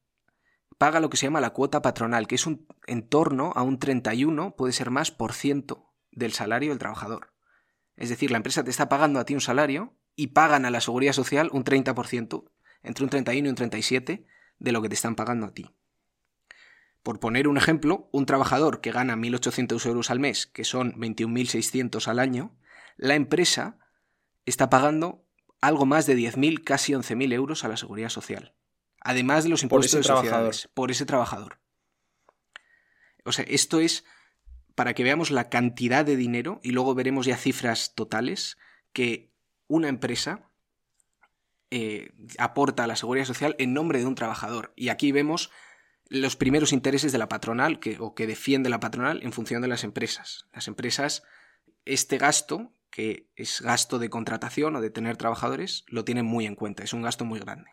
paga 0.82 0.98
lo 0.98 1.10
que 1.10 1.16
se 1.16 1.26
llama 1.26 1.40
la 1.40 1.50
cuota 1.50 1.80
patronal, 1.80 2.26
que 2.26 2.34
es 2.34 2.44
un 2.44 2.66
en 2.88 3.06
torno 3.08 3.52
a 3.54 3.62
un 3.62 3.78
31, 3.78 4.56
puede 4.56 4.72
ser 4.72 4.90
más, 4.90 5.12
por 5.12 5.32
ciento 5.32 5.94
del 6.10 6.32
salario 6.32 6.70
del 6.70 6.80
trabajador. 6.80 7.32
Es 7.94 8.08
decir, 8.08 8.32
la 8.32 8.38
empresa 8.38 8.64
te 8.64 8.70
está 8.70 8.88
pagando 8.88 9.20
a 9.20 9.24
ti 9.24 9.32
un 9.32 9.40
salario 9.40 9.96
y 10.16 10.32
pagan 10.32 10.64
a 10.64 10.70
la 10.70 10.80
seguridad 10.80 11.12
social 11.12 11.50
un 11.52 11.62
30%, 11.62 12.50
entre 12.82 13.04
un 13.04 13.10
31 13.10 13.46
y 13.46 13.48
un 13.48 13.54
37 13.54 14.26
de 14.58 14.72
lo 14.72 14.82
que 14.82 14.88
te 14.88 14.96
están 14.96 15.14
pagando 15.14 15.46
a 15.46 15.54
ti. 15.54 15.70
Por 17.04 17.20
poner 17.20 17.46
un 17.46 17.58
ejemplo, 17.58 18.08
un 18.10 18.26
trabajador 18.26 18.80
que 18.80 18.90
gana 18.90 19.14
1.800 19.14 19.86
euros 19.86 20.10
al 20.10 20.18
mes, 20.18 20.48
que 20.48 20.64
son 20.64 20.94
21.600 20.94 22.08
al 22.08 22.18
año, 22.18 22.58
la 22.96 23.14
empresa 23.14 23.78
está 24.46 24.68
pagando 24.68 25.28
algo 25.60 25.86
más 25.86 26.06
de 26.06 26.16
10.000, 26.16 26.64
casi 26.64 26.92
11.000 26.92 27.32
euros 27.34 27.62
a 27.62 27.68
la 27.68 27.76
seguridad 27.76 28.08
social. 28.08 28.56
Además 29.04 29.44
de 29.44 29.50
los 29.50 29.62
impuestos 29.62 29.92
de 29.92 30.02
sociedades, 30.02 30.68
por 30.74 30.90
ese 30.90 31.06
trabajador. 31.06 31.58
O 33.24 33.32
sea, 33.32 33.44
esto 33.48 33.80
es 33.80 34.04
para 34.74 34.94
que 34.94 35.04
veamos 35.04 35.30
la 35.30 35.48
cantidad 35.48 36.04
de 36.04 36.16
dinero 36.16 36.60
y 36.62 36.70
luego 36.70 36.94
veremos 36.94 37.26
ya 37.26 37.36
cifras 37.36 37.94
totales 37.94 38.58
que 38.92 39.30
una 39.66 39.88
empresa 39.88 40.50
eh, 41.70 42.12
aporta 42.38 42.84
a 42.84 42.86
la 42.86 42.96
seguridad 42.96 43.24
social 43.24 43.56
en 43.58 43.72
nombre 43.74 43.98
de 43.98 44.06
un 44.06 44.14
trabajador. 44.14 44.72
Y 44.76 44.88
aquí 44.88 45.12
vemos 45.12 45.50
los 46.08 46.36
primeros 46.36 46.72
intereses 46.72 47.12
de 47.12 47.18
la 47.18 47.28
patronal 47.28 47.80
que, 47.80 47.96
o 47.98 48.14
que 48.14 48.26
defiende 48.26 48.68
la 48.68 48.80
patronal 48.80 49.22
en 49.22 49.32
función 49.32 49.62
de 49.62 49.68
las 49.68 49.84
empresas. 49.84 50.46
Las 50.52 50.68
empresas, 50.68 51.22
este 51.84 52.18
gasto, 52.18 52.72
que 52.90 53.30
es 53.36 53.62
gasto 53.62 53.98
de 53.98 54.10
contratación 54.10 54.76
o 54.76 54.80
de 54.80 54.90
tener 54.90 55.16
trabajadores, 55.16 55.84
lo 55.88 56.04
tienen 56.04 56.26
muy 56.26 56.44
en 56.44 56.54
cuenta, 56.54 56.84
es 56.84 56.92
un 56.92 57.02
gasto 57.02 57.24
muy 57.24 57.40
grande. 57.40 57.70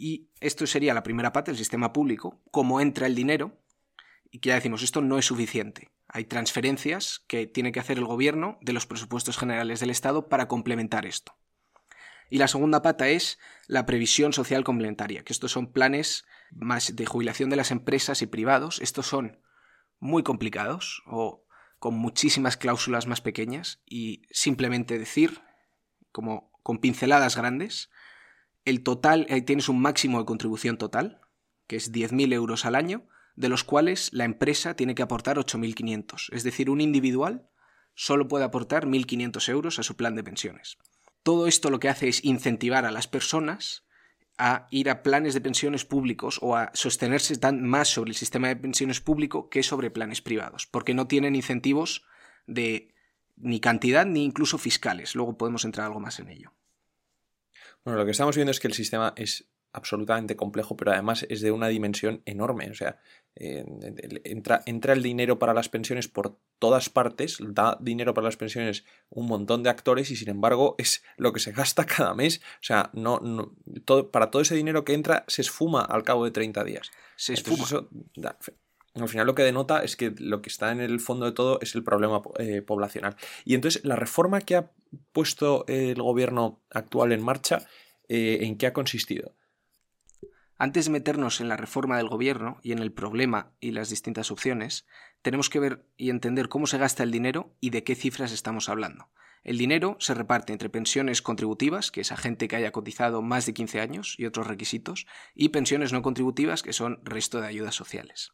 Y 0.00 0.30
esto 0.40 0.64
sería 0.66 0.94
la 0.94 1.02
primera 1.02 1.32
parte 1.32 1.50
del 1.50 1.58
sistema 1.58 1.92
público, 1.92 2.40
cómo 2.52 2.80
entra 2.80 3.08
el 3.08 3.16
dinero, 3.16 3.60
y 4.30 4.38
que 4.38 4.50
ya 4.50 4.54
decimos, 4.54 4.82
esto 4.82 5.00
no 5.00 5.18
es 5.18 5.26
suficiente. 5.26 5.90
Hay 6.06 6.24
transferencias 6.24 7.24
que 7.26 7.48
tiene 7.48 7.72
que 7.72 7.80
hacer 7.80 7.98
el 7.98 8.04
gobierno 8.04 8.58
de 8.60 8.72
los 8.72 8.86
presupuestos 8.86 9.36
generales 9.36 9.80
del 9.80 9.90
Estado 9.90 10.28
para 10.28 10.46
complementar 10.46 11.04
esto. 11.04 11.36
Y 12.30 12.38
la 12.38 12.46
segunda 12.46 12.80
pata 12.80 13.08
es 13.08 13.40
la 13.66 13.86
previsión 13.86 14.32
social 14.32 14.62
complementaria, 14.62 15.24
que 15.24 15.32
estos 15.32 15.50
son 15.50 15.72
planes 15.72 16.24
más 16.52 16.94
de 16.94 17.06
jubilación 17.06 17.50
de 17.50 17.56
las 17.56 17.72
empresas 17.72 18.22
y 18.22 18.26
privados. 18.26 18.80
Estos 18.80 19.06
son 19.06 19.40
muy 19.98 20.22
complicados 20.22 21.02
o 21.06 21.44
con 21.80 21.94
muchísimas 21.94 22.56
cláusulas 22.56 23.06
más 23.06 23.20
pequeñas 23.20 23.80
y 23.84 24.22
simplemente 24.30 24.98
decir, 24.98 25.40
como 26.12 26.52
con 26.62 26.78
pinceladas 26.78 27.36
grandes, 27.36 27.90
el 28.68 28.82
total, 28.82 29.26
ahí 29.30 29.42
tienes 29.42 29.68
un 29.68 29.80
máximo 29.80 30.18
de 30.18 30.24
contribución 30.26 30.76
total, 30.76 31.20
que 31.66 31.76
es 31.76 31.92
10.000 31.92 32.32
euros 32.32 32.64
al 32.64 32.74
año, 32.74 33.08
de 33.36 33.48
los 33.48 33.64
cuales 33.64 34.10
la 34.12 34.24
empresa 34.24 34.74
tiene 34.74 34.94
que 34.94 35.02
aportar 35.02 35.38
8.500. 35.38 36.32
Es 36.32 36.42
decir, 36.42 36.70
un 36.70 36.80
individual 36.80 37.48
solo 37.94 38.28
puede 38.28 38.44
aportar 38.44 38.86
1.500 38.86 39.48
euros 39.48 39.78
a 39.78 39.82
su 39.82 39.96
plan 39.96 40.14
de 40.14 40.24
pensiones. 40.24 40.78
Todo 41.22 41.46
esto 41.46 41.70
lo 41.70 41.80
que 41.80 41.88
hace 41.88 42.08
es 42.08 42.24
incentivar 42.24 42.84
a 42.84 42.90
las 42.90 43.06
personas 43.08 43.84
a 44.38 44.68
ir 44.70 44.88
a 44.88 45.02
planes 45.02 45.34
de 45.34 45.40
pensiones 45.40 45.84
públicos 45.84 46.38
o 46.42 46.56
a 46.56 46.70
sostenerse 46.74 47.36
tan 47.36 47.62
más 47.62 47.88
sobre 47.88 48.10
el 48.10 48.16
sistema 48.16 48.48
de 48.48 48.56
pensiones 48.56 49.00
público 49.00 49.48
que 49.48 49.62
sobre 49.62 49.90
planes 49.90 50.22
privados, 50.22 50.66
porque 50.66 50.94
no 50.94 51.08
tienen 51.08 51.34
incentivos 51.34 52.04
de 52.46 52.94
ni 53.36 53.60
cantidad 53.60 54.06
ni 54.06 54.24
incluso 54.24 54.58
fiscales. 54.58 55.14
Luego 55.14 55.36
podemos 55.36 55.64
entrar 55.64 55.86
algo 55.86 56.00
más 56.00 56.18
en 56.20 56.28
ello. 56.28 56.57
Bueno, 57.84 57.98
lo 57.98 58.04
que 58.04 58.12
estamos 58.12 58.36
viendo 58.36 58.50
es 58.50 58.60
que 58.60 58.68
el 58.68 58.74
sistema 58.74 59.12
es 59.16 59.48
absolutamente 59.72 60.36
complejo, 60.36 60.76
pero 60.76 60.92
además 60.92 61.26
es 61.28 61.40
de 61.40 61.50
una 61.52 61.68
dimensión 61.68 62.22
enorme. 62.24 62.70
O 62.70 62.74
sea, 62.74 62.98
eh, 63.36 63.64
entra, 64.24 64.62
entra, 64.66 64.92
el 64.92 65.02
dinero 65.02 65.38
para 65.38 65.54
las 65.54 65.68
pensiones 65.68 66.08
por 66.08 66.38
todas 66.58 66.88
partes, 66.90 67.38
da 67.40 67.76
dinero 67.80 68.14
para 68.14 68.26
las 68.26 68.36
pensiones 68.36 68.84
un 69.10 69.26
montón 69.26 69.62
de 69.62 69.70
actores 69.70 70.10
y 70.10 70.16
sin 70.16 70.30
embargo 70.30 70.74
es 70.78 71.04
lo 71.16 71.32
que 71.32 71.40
se 71.40 71.52
gasta 71.52 71.86
cada 71.96 72.14
mes. 72.14 72.40
O 72.54 72.62
sea, 72.62 72.90
no, 72.92 73.20
todo, 73.84 74.10
para 74.10 74.30
todo 74.30 74.42
ese 74.42 74.54
dinero 74.54 74.84
que 74.84 74.94
entra 74.94 75.24
se 75.28 75.42
esfuma 75.42 75.82
al 75.82 76.02
cabo 76.02 76.24
de 76.24 76.30
30 76.30 76.64
días. 76.64 76.90
Se 77.16 77.34
esfuma. 77.34 77.88
Al 79.04 79.08
final 79.08 79.26
lo 79.26 79.34
que 79.34 79.42
denota 79.42 79.82
es 79.82 79.96
que 79.96 80.14
lo 80.18 80.42
que 80.42 80.48
está 80.48 80.72
en 80.72 80.80
el 80.80 81.00
fondo 81.00 81.26
de 81.26 81.32
todo 81.32 81.58
es 81.60 81.74
el 81.74 81.84
problema 81.84 82.22
eh, 82.38 82.62
poblacional. 82.62 83.16
Y 83.44 83.54
entonces 83.54 83.84
la 83.84 83.96
reforma 83.96 84.40
que 84.40 84.56
ha 84.56 84.70
puesto 85.12 85.64
el 85.66 86.00
gobierno 86.00 86.60
actual 86.70 87.12
en 87.12 87.22
marcha, 87.22 87.66
eh, 88.08 88.38
¿en 88.42 88.56
qué 88.56 88.66
ha 88.66 88.72
consistido? 88.72 89.34
Antes 90.60 90.86
de 90.86 90.90
meternos 90.90 91.40
en 91.40 91.48
la 91.48 91.56
reforma 91.56 91.98
del 91.98 92.08
gobierno 92.08 92.58
y 92.62 92.72
en 92.72 92.80
el 92.80 92.92
problema 92.92 93.52
y 93.60 93.70
las 93.70 93.90
distintas 93.90 94.32
opciones, 94.32 94.86
tenemos 95.22 95.50
que 95.50 95.60
ver 95.60 95.86
y 95.96 96.10
entender 96.10 96.48
cómo 96.48 96.66
se 96.66 96.78
gasta 96.78 97.04
el 97.04 97.12
dinero 97.12 97.54
y 97.60 97.70
de 97.70 97.84
qué 97.84 97.94
cifras 97.94 98.32
estamos 98.32 98.68
hablando. 98.68 99.08
El 99.44 99.56
dinero 99.56 99.96
se 100.00 100.14
reparte 100.14 100.52
entre 100.52 100.68
pensiones 100.68 101.22
contributivas, 101.22 101.90
que 101.90 102.00
es 102.00 102.10
a 102.10 102.16
gente 102.16 102.48
que 102.48 102.56
haya 102.56 102.72
cotizado 102.72 103.22
más 103.22 103.46
de 103.46 103.54
15 103.54 103.80
años 103.80 104.14
y 104.18 104.26
otros 104.26 104.48
requisitos, 104.48 105.06
y 105.34 105.50
pensiones 105.50 105.92
no 105.92 106.02
contributivas, 106.02 106.62
que 106.62 106.72
son 106.72 107.00
resto 107.04 107.40
de 107.40 107.46
ayudas 107.46 107.74
sociales. 107.74 108.32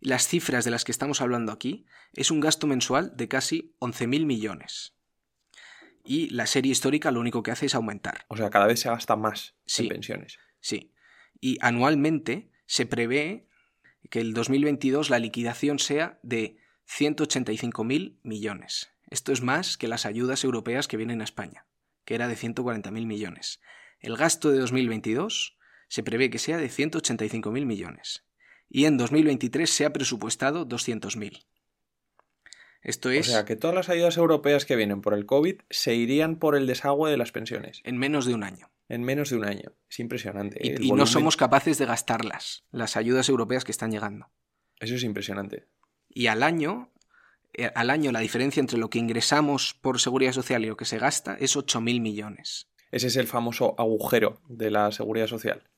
Las 0.00 0.28
cifras 0.28 0.64
de 0.64 0.70
las 0.70 0.84
que 0.84 0.92
estamos 0.92 1.20
hablando 1.20 1.52
aquí 1.52 1.86
es 2.14 2.30
un 2.30 2.40
gasto 2.40 2.66
mensual 2.66 3.16
de 3.16 3.28
casi 3.28 3.74
11.000 3.80 4.26
millones. 4.26 4.94
Y 6.04 6.30
la 6.30 6.46
serie 6.46 6.72
histórica 6.72 7.10
lo 7.10 7.20
único 7.20 7.42
que 7.42 7.50
hace 7.50 7.66
es 7.66 7.74
aumentar. 7.74 8.24
O 8.28 8.36
sea, 8.36 8.48
cada 8.48 8.66
vez 8.66 8.80
se 8.80 8.88
gasta 8.88 9.16
más 9.16 9.54
en 9.76 9.88
pensiones. 9.88 10.38
Sí 10.60 10.92
y 11.40 11.58
anualmente 11.60 12.50
se 12.66 12.86
prevé 12.86 13.46
que 14.10 14.20
el 14.20 14.34
2022 14.34 15.10
la 15.10 15.18
liquidación 15.18 15.78
sea 15.78 16.18
de 16.22 16.58
185.000 16.88 18.18
millones. 18.22 18.90
Esto 19.10 19.32
es 19.32 19.42
más 19.42 19.76
que 19.76 19.88
las 19.88 20.06
ayudas 20.06 20.44
europeas 20.44 20.88
que 20.88 20.96
vienen 20.96 21.20
a 21.20 21.24
España, 21.24 21.66
que 22.04 22.14
era 22.14 22.28
de 22.28 22.36
140.000 22.36 22.90
millones. 23.06 23.60
El 24.00 24.16
gasto 24.16 24.50
de 24.50 24.58
2022 24.58 25.58
se 25.88 26.02
prevé 26.02 26.30
que 26.30 26.38
sea 26.38 26.58
de 26.58 26.68
185.000 26.68 27.64
millones 27.64 28.24
y 28.68 28.84
en 28.84 28.96
2023 28.96 29.68
se 29.68 29.84
ha 29.84 29.92
presupuestado 29.92 30.68
200.000. 30.68 31.44
Esto 32.82 33.10
es... 33.10 33.28
O 33.28 33.32
sea, 33.32 33.44
que 33.44 33.56
todas 33.56 33.74
las 33.74 33.88
ayudas 33.88 34.16
europeas 34.16 34.64
que 34.64 34.76
vienen 34.76 35.00
por 35.00 35.14
el 35.14 35.26
COVID 35.26 35.60
se 35.68 35.94
irían 35.94 36.36
por 36.36 36.56
el 36.56 36.66
desagüe 36.66 37.10
de 37.10 37.16
las 37.16 37.32
pensiones. 37.32 37.80
En 37.84 37.98
menos 37.98 38.24
de 38.24 38.34
un 38.34 38.44
año 38.44 38.70
en 38.88 39.02
menos 39.04 39.30
de 39.30 39.36
un 39.36 39.44
año. 39.44 39.72
Es 39.88 40.00
impresionante. 40.00 40.60
Y, 40.80 40.92
no 40.92 41.06
somos 41.06 41.36
capaces 41.36 41.78
de 41.78 41.86
gastarlas, 41.86 42.64
las 42.70 42.96
ayudas 42.96 43.28
europeas 43.28 43.64
que 43.64 43.72
están 43.72 43.90
llegando. 43.90 44.30
Eso 44.80 44.94
es 44.94 45.04
impresionante. 45.04 45.66
Y 46.08 46.28
al 46.28 46.42
año, 46.42 46.90
eh, 47.52 47.70
al 47.74 47.90
año 47.90 48.12
la 48.12 48.20
diferencia 48.20 48.60
entre 48.60 48.78
lo 48.78 48.90
que 48.90 48.98
ingresamos 48.98 49.74
por 49.74 50.00
seguridad 50.00 50.32
social 50.32 50.64
y 50.64 50.68
lo 50.68 50.76
que 50.76 50.86
se 50.86 50.98
gasta 50.98 51.36
es 51.38 51.56
8.000 51.56 52.00
millones. 52.00 52.68
Ese 52.90 53.08
es 53.08 53.16
el 53.16 53.26
famoso 53.26 53.74
agujero 53.78 54.40
de 54.48 54.70
la 54.70 54.90
seguridad 54.92 55.26
social. 55.26 55.68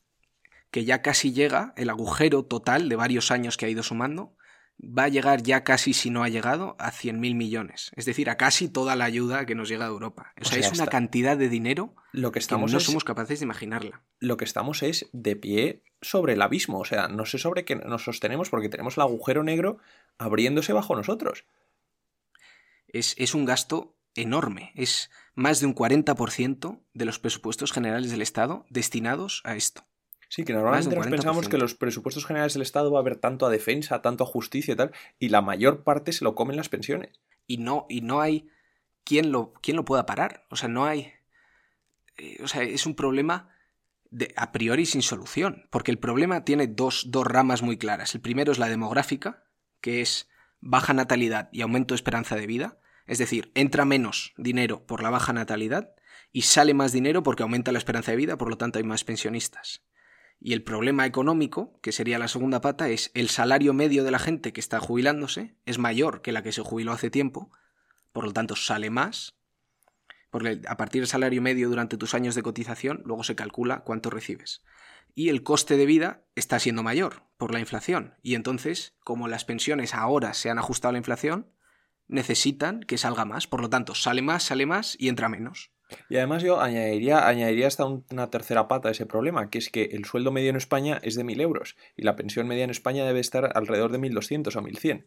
Que 0.71 0.85
ya 0.85 1.01
casi 1.01 1.33
llega, 1.33 1.73
el 1.77 1.89
agujero 1.89 2.43
total 2.43 2.89
de 2.89 2.95
varios 2.95 3.29
años 3.29 3.57
que 3.57 3.65
ha 3.65 3.69
ido 3.69 3.83
sumando, 3.83 4.35
va 4.81 5.03
a 5.03 5.09
llegar 5.09 5.43
ya 5.43 5.63
casi, 5.63 5.93
si 5.93 6.09
no 6.09 6.23
ha 6.23 6.29
llegado, 6.29 6.75
a 6.79 6.91
100.000 6.91 7.35
millones. 7.35 7.91
Es 7.95 8.05
decir, 8.05 8.29
a 8.29 8.37
casi 8.37 8.67
toda 8.67 8.95
la 8.95 9.05
ayuda 9.05 9.45
que 9.45 9.55
nos 9.55 9.69
llega 9.69 9.85
de 9.85 9.91
Europa. 9.91 10.33
O, 10.41 10.45
sea, 10.45 10.59
es 10.59 10.71
una 10.71 10.87
cantidad 10.87 11.37
de 11.37 11.49
dinero 11.49 11.95
lo 12.11 12.31
que, 12.31 12.39
estamos 12.39 12.71
no 12.71 12.79
somos 12.79 13.03
capaces 13.03 13.39
de 13.39 13.45
imaginarla. 13.45 14.03
Lo 14.19 14.37
que 14.37 14.45
estamos 14.45 14.81
es 14.83 15.09
de 15.13 15.35
pie 15.35 15.83
sobre 16.01 16.33
el 16.33 16.41
abismo. 16.41 16.79
O 16.79 16.85
sea, 16.85 17.07
no 17.07 17.25
sé 17.25 17.37
sobre 17.37 17.65
qué 17.65 17.75
nos 17.75 18.03
sostenemos 18.03 18.49
porque 18.49 18.69
tenemos 18.69 18.97
el 18.97 19.03
agujero 19.03 19.43
negro 19.43 19.77
abriéndose 20.17 20.73
bajo 20.73 20.95
nosotros. 20.95 21.45
Es, 22.87 23.15
es 23.17 23.35
un 23.35 23.45
gasto 23.45 23.97
enorme. 24.15 24.71
Es 24.75 25.11
más 25.35 25.59
de 25.59 25.67
un 25.67 25.75
40% 25.75 26.81
de 26.93 27.05
los 27.05 27.19
presupuestos 27.19 27.71
generales 27.71 28.11
del 28.11 28.21
Estado 28.21 28.65
destinados 28.69 29.41
a 29.45 29.55
esto. 29.55 29.85
Sí, 30.31 30.45
que 30.45 30.53
normalmente 30.53 30.95
nos 30.95 31.07
pensamos 31.07 31.49
que 31.49 31.57
los 31.57 31.75
presupuestos 31.75 32.25
generales 32.25 32.53
del 32.53 32.61
Estado 32.61 32.89
va 32.89 32.99
a 32.99 33.01
haber 33.01 33.17
tanto 33.17 33.45
a 33.45 33.49
defensa, 33.49 34.01
tanto 34.01 34.23
a 34.23 34.27
justicia 34.27 34.73
y 34.73 34.77
tal, 34.77 34.91
y 35.19 35.27
la 35.27 35.41
mayor 35.41 35.83
parte 35.83 36.13
se 36.13 36.23
lo 36.23 36.35
comen 36.35 36.55
las 36.55 36.69
pensiones. 36.69 37.19
Y 37.47 37.57
no, 37.57 37.85
y 37.89 37.99
no 37.99 38.21
hay 38.21 38.47
quien 39.03 39.33
lo, 39.33 39.51
quien 39.51 39.75
lo 39.75 39.83
pueda 39.83 40.05
parar. 40.05 40.45
O 40.49 40.55
sea, 40.55 40.69
no 40.69 40.85
hay. 40.85 41.11
Eh, 42.15 42.37
o 42.41 42.47
sea, 42.47 42.63
es 42.63 42.85
un 42.85 42.95
problema 42.95 43.49
de, 44.09 44.33
a 44.37 44.53
priori 44.53 44.85
sin 44.85 45.01
solución. 45.01 45.67
Porque 45.69 45.91
el 45.91 45.99
problema 45.99 46.45
tiene 46.45 46.67
dos, 46.67 47.11
dos 47.11 47.27
ramas 47.27 47.61
muy 47.61 47.75
claras. 47.75 48.15
El 48.15 48.21
primero 48.21 48.53
es 48.53 48.57
la 48.57 48.69
demográfica, 48.69 49.43
que 49.81 49.99
es 49.99 50.29
baja 50.61 50.93
natalidad 50.93 51.49
y 51.51 51.59
aumento 51.59 51.93
de 51.93 51.97
esperanza 51.97 52.37
de 52.37 52.47
vida. 52.47 52.79
Es 53.05 53.17
decir, 53.17 53.51
entra 53.53 53.83
menos 53.83 54.33
dinero 54.37 54.85
por 54.85 55.03
la 55.03 55.09
baja 55.09 55.33
natalidad 55.33 55.93
y 56.31 56.43
sale 56.43 56.73
más 56.73 56.93
dinero 56.93 57.21
porque 57.21 57.43
aumenta 57.43 57.73
la 57.73 57.79
esperanza 57.79 58.11
de 58.11 58.17
vida, 58.17 58.37
por 58.37 58.49
lo 58.49 58.57
tanto 58.57 58.79
hay 58.79 58.85
más 58.85 59.03
pensionistas. 59.03 59.83
Y 60.43 60.53
el 60.53 60.63
problema 60.63 61.05
económico, 61.05 61.79
que 61.81 61.91
sería 61.91 62.17
la 62.17 62.27
segunda 62.27 62.61
pata, 62.61 62.89
es 62.89 63.11
el 63.13 63.29
salario 63.29 63.73
medio 63.73 64.03
de 64.03 64.09
la 64.09 64.17
gente 64.17 64.53
que 64.53 64.59
está 64.59 64.79
jubilándose 64.79 65.55
es 65.67 65.77
mayor 65.77 66.23
que 66.23 66.31
la 66.31 66.41
que 66.41 66.51
se 66.51 66.63
jubiló 66.63 66.93
hace 66.93 67.11
tiempo, 67.11 67.51
por 68.11 68.25
lo 68.25 68.33
tanto 68.33 68.55
sale 68.55 68.89
más, 68.89 69.35
porque 70.31 70.61
a 70.67 70.77
partir 70.77 71.01
del 71.01 71.07
salario 71.07 71.43
medio 71.43 71.69
durante 71.69 71.95
tus 71.95 72.15
años 72.15 72.33
de 72.33 72.41
cotización 72.41 73.03
luego 73.05 73.23
se 73.23 73.35
calcula 73.35 73.81
cuánto 73.81 74.09
recibes. 74.09 74.63
Y 75.13 75.29
el 75.29 75.43
coste 75.43 75.77
de 75.77 75.85
vida 75.85 76.23
está 76.35 76.57
siendo 76.57 76.81
mayor 76.81 77.23
por 77.37 77.53
la 77.53 77.59
inflación. 77.59 78.15
Y 78.23 78.33
entonces, 78.33 78.95
como 79.03 79.27
las 79.27 79.45
pensiones 79.45 79.93
ahora 79.93 80.33
se 80.33 80.49
han 80.49 80.57
ajustado 80.57 80.89
a 80.89 80.93
la 80.93 80.99
inflación, 80.99 81.51
necesitan 82.07 82.81
que 82.81 82.97
salga 82.97 83.25
más. 83.25 83.45
Por 83.45 83.61
lo 83.61 83.69
tanto, 83.69 83.93
sale 83.93 84.23
más, 84.23 84.43
sale 84.43 84.65
más 84.65 84.95
y 84.97 85.09
entra 85.09 85.29
menos. 85.29 85.71
Y 86.09 86.17
además 86.17 86.43
yo 86.43 86.61
añadiría, 86.61 87.27
añadiría 87.27 87.67
hasta 87.67 87.85
una 87.85 88.29
tercera 88.29 88.67
pata 88.67 88.89
a 88.89 88.91
ese 88.91 89.05
problema, 89.05 89.49
que 89.49 89.57
es 89.57 89.69
que 89.69 89.83
el 89.93 90.05
sueldo 90.05 90.31
medio 90.31 90.49
en 90.49 90.55
España 90.55 90.99
es 91.03 91.15
de 91.15 91.23
1.000 91.23 91.41
euros 91.41 91.75
y 91.97 92.03
la 92.03 92.15
pensión 92.15 92.47
media 92.47 92.63
en 92.63 92.69
España 92.69 93.05
debe 93.05 93.19
estar 93.19 93.51
alrededor 93.55 93.91
de 93.91 93.99
1.200 93.99 94.55
o 94.55 94.61
1.100. 94.61 95.03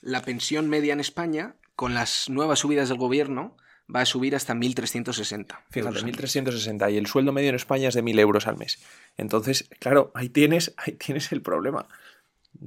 La 0.00 0.22
pensión 0.22 0.68
media 0.68 0.92
en 0.92 1.00
España, 1.00 1.54
con 1.74 1.94
las 1.94 2.28
nuevas 2.28 2.60
subidas 2.60 2.88
del 2.88 2.98
gobierno, 2.98 3.56
va 3.94 4.02
a 4.02 4.06
subir 4.06 4.36
hasta 4.36 4.54
1.360. 4.54 5.58
Fíjate, 5.70 5.98
1.360 6.00 6.92
y 6.92 6.96
el 6.96 7.06
sueldo 7.06 7.32
medio 7.32 7.48
en 7.48 7.54
España 7.54 7.88
es 7.88 7.94
de 7.94 8.02
1.000 8.02 8.20
euros 8.20 8.46
al 8.46 8.56
mes. 8.56 8.78
Entonces, 9.16 9.68
claro, 9.80 10.12
ahí 10.14 10.28
tienes, 10.28 10.74
ahí 10.76 10.92
tienes 10.92 11.32
el 11.32 11.42
problema. 11.42 11.88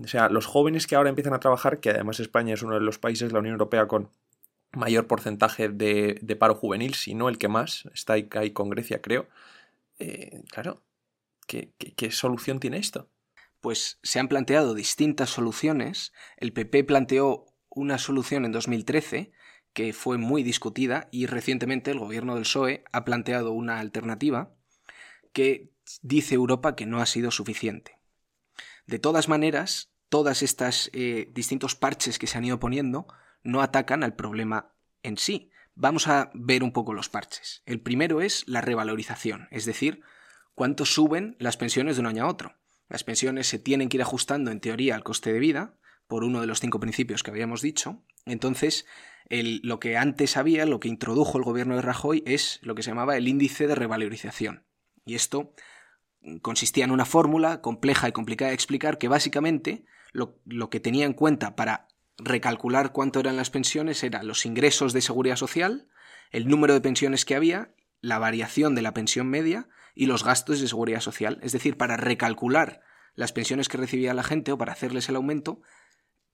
O 0.03 0.07
sea, 0.07 0.29
los 0.29 0.45
jóvenes 0.45 0.87
que 0.87 0.95
ahora 0.95 1.09
empiezan 1.09 1.33
a 1.33 1.39
trabajar, 1.39 1.79
que 1.79 1.89
además 1.89 2.19
España 2.19 2.53
es 2.53 2.63
uno 2.63 2.75
de 2.75 2.81
los 2.81 2.97
países 2.97 3.29
de 3.29 3.33
la 3.33 3.39
Unión 3.39 3.53
Europea 3.53 3.87
con 3.87 4.09
mayor 4.73 5.07
porcentaje 5.07 5.69
de, 5.69 6.35
paro 6.39 6.55
juvenil, 6.55 6.93
si 6.93 7.13
no 7.13 7.29
el 7.29 7.37
que 7.37 7.47
más, 7.47 7.89
está 7.93 8.13
ahí, 8.13 8.51
con 8.51 8.69
Grecia, 8.69 9.01
creo. 9.01 9.27
Eh, 9.99 10.43
claro, 10.49 10.83
¿qué, 11.47 12.11
solución 12.11 12.59
tiene 12.59 12.77
esto? 12.77 13.09
Pues 13.59 13.99
se 14.01 14.19
han 14.19 14.27
planteado 14.27 14.73
distintas 14.73 15.29
soluciones. 15.29 16.13
El 16.37 16.53
PP 16.53 16.83
planteó 16.85 17.45
una 17.69 17.97
solución 17.97 18.45
en 18.45 18.51
2013 18.51 19.31
que 19.73 19.93
fue 19.93 20.17
muy 20.17 20.43
discutida 20.43 21.07
y 21.11 21.27
recientemente 21.27 21.91
el 21.91 21.99
gobierno 21.99 22.35
del 22.35 22.43
PSOE 22.43 22.83
ha 22.91 23.05
planteado 23.05 23.53
una 23.53 23.79
alternativa 23.79 24.53
que 25.31 25.71
dice 26.01 26.35
Europa 26.35 26.75
que 26.75 26.85
no 26.85 26.99
ha 26.99 27.05
sido 27.05 27.31
suficiente. 27.31 27.97
De 28.85 28.99
todas 28.99 29.29
maneras, 29.29 29.93
todas 30.09 30.43
estas 30.43 30.89
eh, 30.91 31.29
distintos 31.33 31.75
parches 31.75 32.19
que 32.19 32.27
se 32.27 32.37
han 32.37 32.43
ido 32.43 32.59
poniendo 32.59 33.07
no 33.43 33.61
atacan 33.61 34.03
al 34.03 34.15
problema 34.15 34.73
en 35.03 35.17
sí. 35.17 35.51
Vamos 35.75 36.07
a 36.07 36.31
ver 36.33 36.63
un 36.63 36.73
poco 36.73 36.93
los 36.93 37.09
parches. 37.09 37.63
El 37.65 37.81
primero 37.81 38.21
es 38.21 38.47
la 38.47 38.61
revalorización, 38.61 39.47
es 39.51 39.65
decir, 39.65 40.01
cuánto 40.53 40.85
suben 40.85 41.35
las 41.39 41.57
pensiones 41.57 41.95
de 41.95 42.01
un 42.01 42.07
año 42.07 42.25
a 42.25 42.27
otro. 42.27 42.57
Las 42.89 43.03
pensiones 43.03 43.47
se 43.47 43.57
tienen 43.57 43.87
que 43.87 43.97
ir 43.97 44.01
ajustando 44.01 44.51
en 44.51 44.59
teoría 44.59 44.95
al 44.95 45.03
coste 45.03 45.31
de 45.31 45.39
vida, 45.39 45.77
por 46.11 46.25
uno 46.25 46.41
de 46.41 46.47
los 46.47 46.59
cinco 46.59 46.81
principios 46.81 47.23
que 47.23 47.31
habíamos 47.31 47.61
dicho. 47.61 48.03
Entonces, 48.25 48.85
lo 49.29 49.79
que 49.79 49.95
antes 49.95 50.35
había, 50.35 50.65
lo 50.65 50.81
que 50.81 50.89
introdujo 50.89 51.37
el 51.37 51.45
gobierno 51.45 51.77
de 51.77 51.81
Rajoy, 51.81 52.21
es 52.25 52.59
lo 52.63 52.75
que 52.75 52.83
se 52.83 52.91
llamaba 52.91 53.15
el 53.15 53.29
índice 53.29 53.65
de 53.65 53.75
revalorización. 53.75 54.65
Y 55.05 55.15
esto 55.15 55.53
consistía 56.41 56.83
en 56.83 56.91
una 56.91 57.05
fórmula 57.05 57.61
compleja 57.61 58.09
y 58.09 58.11
complicada 58.11 58.49
de 58.49 58.55
explicar 58.55 58.97
que 58.97 59.07
básicamente 59.07 59.85
lo, 60.11 60.37
lo 60.43 60.69
que 60.69 60.81
tenía 60.81 61.05
en 61.05 61.13
cuenta 61.13 61.55
para 61.55 61.87
recalcular 62.17 62.91
cuánto 62.91 63.19
eran 63.19 63.37
las 63.37 63.49
pensiones 63.49 64.03
era 64.03 64.23
los 64.23 64.45
ingresos 64.45 64.93
de 64.93 65.01
seguridad 65.01 65.35
social, 65.35 65.87
el 66.31 66.47
número 66.47 66.73
de 66.73 66.81
pensiones 66.81 67.25
que 67.25 67.35
había, 67.35 67.73
la 67.99 68.19
variación 68.19 68.75
de 68.75 68.81
la 68.81 68.93
pensión 68.93 69.27
media 69.27 69.69
y 69.95 70.05
los 70.05 70.23
gastos 70.23 70.61
de 70.61 70.67
seguridad 70.67 71.01
social. 71.01 71.39
Es 71.41 71.51
decir, 71.51 71.77
para 71.77 71.97
recalcular 71.97 72.81
las 73.15 73.33
pensiones 73.33 73.67
que 73.67 73.77
recibía 73.77 74.13
la 74.13 74.23
gente 74.23 74.51
o 74.51 74.57
para 74.57 74.73
hacerles 74.73 75.09
el 75.09 75.15
aumento, 75.15 75.61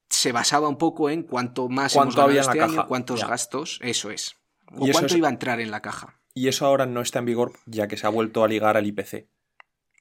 se 0.08 0.32
basaba 0.32 0.68
un 0.68 0.78
poco 0.78 1.10
en 1.10 1.22
cuánto 1.22 1.68
más 1.68 1.92
¿Cuánto 1.94 2.22
había 2.22 2.40
este 2.40 2.52
en 2.52 2.58
la 2.58 2.66
caja? 2.66 2.86
cuántos 2.86 3.26
gastos, 3.26 3.78
eso 3.82 4.10
es. 4.10 4.36
O 4.70 4.86
cuánto 4.90 5.16
iba 5.16 5.28
a 5.28 5.32
entrar 5.32 5.60
en 5.60 5.70
la 5.70 5.82
caja. 5.82 6.20
Y 6.34 6.48
eso 6.48 6.66
ahora 6.66 6.86
no 6.86 7.00
está 7.00 7.18
en 7.18 7.24
vigor 7.26 7.52
ya 7.66 7.88
que 7.88 7.96
se 7.96 8.06
ha 8.06 8.10
vuelto 8.10 8.44
a 8.44 8.48
ligar 8.48 8.76
al 8.76 8.86
IPC. 8.86 9.26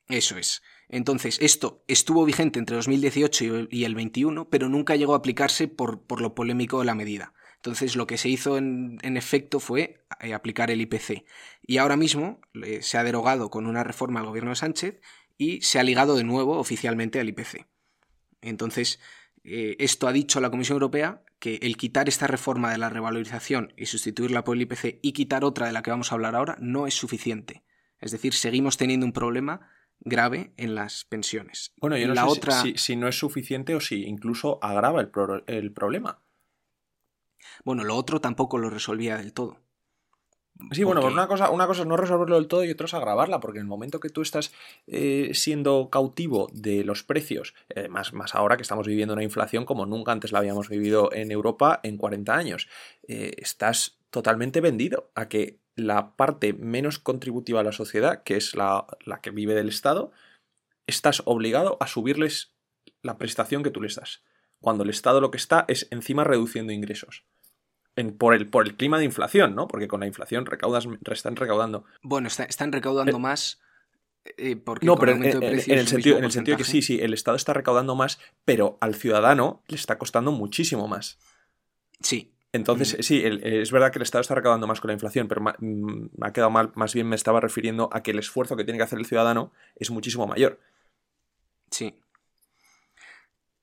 Eso 0.07 0.37
es. 0.37 0.61
Entonces, 0.89 1.37
esto 1.41 1.83
estuvo 1.87 2.23
vigente 2.23 2.59
entre 2.59 2.77
2018 2.77 3.67
y 3.69 3.83
el 3.83 3.95
21, 3.95 4.49
pero 4.49 4.69
nunca 4.69 4.95
llegó 4.95 5.13
a 5.13 5.17
aplicarse 5.17 5.67
por, 5.67 6.01
por 6.03 6.21
lo 6.21 6.33
polémico 6.33 6.79
de 6.79 6.85
la 6.85 6.95
medida. 6.95 7.33
Entonces, 7.57 7.95
lo 7.95 8.07
que 8.07 8.17
se 8.17 8.29
hizo 8.29 8.57
en, 8.57 8.99
efecto 9.01 9.59
fue 9.59 10.05
eh, 10.21 10.33
aplicar 10.33 10.71
el 10.71 10.81
IPC. 10.81 11.25
Y 11.65 11.77
ahora 11.77 11.97
mismo 11.97 12.39
se 12.81 12.97
ha 12.97 13.03
derogado 13.03 13.49
con 13.49 13.67
una 13.67 13.83
reforma 13.83 14.19
al 14.19 14.27
gobierno 14.27 14.51
de 14.51 14.55
Sánchez 14.55 15.01
y 15.37 15.61
se 15.61 15.79
ha 15.79 15.83
ligado 15.83 16.15
de 16.15 16.23
nuevo 16.23 16.57
oficialmente 16.57 17.19
al 17.19 17.29
IPC. 17.29 17.67
Entonces, 18.41 18.99
eh, 19.43 19.75
esto 19.79 20.07
ha 20.07 20.13
dicho 20.13 20.39
la 20.39 20.49
Comisión 20.49 20.75
Europea 20.75 21.23
que 21.39 21.55
el 21.61 21.77
quitar 21.77 22.09
esta 22.09 22.27
reforma 22.27 22.71
de 22.71 22.77
la 22.77 22.89
revalorización 22.89 23.73
y 23.77 23.85
sustituirla 23.85 24.43
por 24.43 24.55
el 24.55 24.63
IPC 24.63 24.99
y 25.01 25.13
quitar 25.13 25.43
otra 25.43 25.67
de 25.67 25.71
la 25.71 25.83
que 25.83 25.91
vamos 25.91 26.11
a 26.11 26.15
hablar 26.15 26.35
ahora 26.35 26.57
no 26.59 26.87
es 26.87 26.95
suficiente. 26.95 27.63
Es 27.99 28.11
decir, 28.11 28.33
seguimos 28.33 28.77
teniendo 28.77 29.05
un 29.05 29.13
problema 29.13 29.69
grave 29.99 30.53
en 30.57 30.75
las 30.75 31.05
pensiones. 31.05 31.73
Bueno, 31.77 31.97
yo 31.97 32.07
no 32.07 32.13
la 32.13 32.23
sé 32.23 32.27
otra... 32.27 32.63
si, 32.75 32.95
no 32.95 33.07
es 33.07 33.17
suficiente 33.17 33.75
o 33.75 33.79
si 33.79 34.03
incluso 34.05 34.59
agrava 34.61 35.01
el, 35.01 35.11
el 35.47 35.71
problema. 35.71 36.21
Bueno, 37.63 37.83
lo 37.83 37.95
otro 37.95 38.21
tampoco 38.21 38.57
lo 38.57 38.69
resolvía 38.69 39.17
del 39.17 39.33
todo. 39.33 39.59
Sí, 40.71 40.83
bueno, 40.83 41.05
una 41.05 41.27
cosa, 41.27 41.51
una 41.51 41.67
cosa 41.67 41.81
es 41.81 41.87
no 41.87 41.97
resolverlo 41.97 42.35
del 42.35 42.47
todo 42.47 42.63
y 42.63 42.71
otra 42.71 42.85
es 42.85 42.93
agravarla, 42.93 43.39
porque 43.39 43.59
en 43.59 43.65
el 43.65 43.69
momento 43.69 43.99
que 43.99 44.09
tú 44.09 44.21
estás 44.21 44.51
eh, 44.87 45.31
siendo 45.33 45.89
cautivo 45.89 46.49
de 46.51 46.83
los 46.83 47.03
precios, 47.03 47.53
eh, 47.69 47.87
más, 47.89 48.13
más, 48.13 48.33
ahora 48.33 48.57
que 48.57 48.63
estamos 48.63 48.87
viviendo 48.87 49.13
una 49.13 49.23
inflación 49.23 49.65
como 49.65 49.85
nunca 49.85 50.11
antes 50.11 50.31
la 50.31 50.39
habíamos 50.39 50.67
vivido 50.67 51.13
en 51.13 51.31
Europa 51.31 51.79
en 51.83 51.97
40 51.97 52.35
años, 52.35 52.69
eh, 53.07 53.33
estás 53.37 53.99
totalmente 54.09 54.61
vendido 54.61 55.11
a 55.15 55.27
que 55.29 55.59
la 55.77 56.15
parte 56.17 56.51
menos 56.51 56.99
contributiva 56.99 57.61
a 57.61 57.63
la 57.63 57.71
sociedad, 57.71 58.23
que 58.23 58.35
es 58.35 58.55
la, 58.55 58.85
la 59.05 59.21
que 59.21 59.31
vive 59.31 59.53
del 59.53 59.69
Estado, 59.69 60.11
estás 60.85 61.21
obligado 61.23 61.77
a 61.79 61.87
subirles 61.87 62.51
la 63.01 63.17
prestación 63.17 63.63
que 63.63 63.71
tú 63.71 63.81
les 63.81 63.95
das. 63.95 64.21
Cuando 64.59 64.83
el 64.83 64.89
Estado 64.89 65.21
lo 65.21 65.31
que 65.31 65.37
está 65.37 65.63
es 65.69 65.87
encima 65.91 66.25
reduciendo 66.25 66.73
ingresos 66.73 67.23
por, 68.17 68.33
el, 68.33 68.47
por 68.47 68.65
el 68.65 68.75
clima 68.75 68.99
de 68.99 69.05
inflación, 69.05 69.55
¿no? 69.55 69.67
Porque 69.67 69.87
con 69.87 70.01
la 70.01 70.07
inflación 70.07 70.45
recaudas, 70.45 70.87
están 71.11 71.35
recaudando. 71.35 71.85
Bueno, 72.01 72.27
están 72.27 72.71
recaudando 72.71 73.17
eh, 73.17 73.19
más. 73.19 73.59
Eh, 74.37 74.55
porque 74.55 74.85
no, 74.85 74.97
pero 74.97 75.13
en, 75.13 75.23
el 75.23 75.87
sentido, 75.87 76.17
en 76.17 76.25
el 76.25 76.31
sentido 76.31 76.57
que 76.57 76.63
sí, 76.63 76.81
sí, 76.81 76.99
el 77.01 77.13
Estado 77.13 77.37
está 77.37 77.53
recaudando 77.53 77.95
más, 77.95 78.19
pero 78.45 78.77
al 78.81 78.93
ciudadano 78.93 79.63
le 79.67 79.75
está 79.75 79.97
costando 79.97 80.31
muchísimo 80.31 80.87
más. 80.87 81.17
Sí. 82.01 82.33
Entonces, 82.53 82.97
mm. 82.97 83.03
sí, 83.03 83.23
es 83.23 83.71
verdad 83.71 83.91
que 83.91 83.99
el 83.99 84.03
Estado 84.03 84.21
está 84.21 84.35
recaudando 84.35 84.67
más 84.67 84.79
con 84.79 84.87
la 84.89 84.93
inflación, 84.93 85.27
pero 85.27 85.41
mm, 85.41 86.09
me 86.17 86.27
ha 86.27 86.33
quedado 86.33 86.49
mal, 86.49 86.71
más 86.75 86.93
bien 86.93 87.07
me 87.07 87.15
estaba 87.15 87.41
refiriendo 87.41 87.89
a 87.91 88.01
que 88.03 88.11
el 88.11 88.19
esfuerzo 88.19 88.55
que 88.55 88.63
tiene 88.63 88.77
que 88.77 88.83
hacer 88.83 88.99
el 88.99 89.05
ciudadano 89.05 89.51
es 89.75 89.91
muchísimo 89.91 90.27
mayor. 90.27 90.59
Sí. 91.71 91.99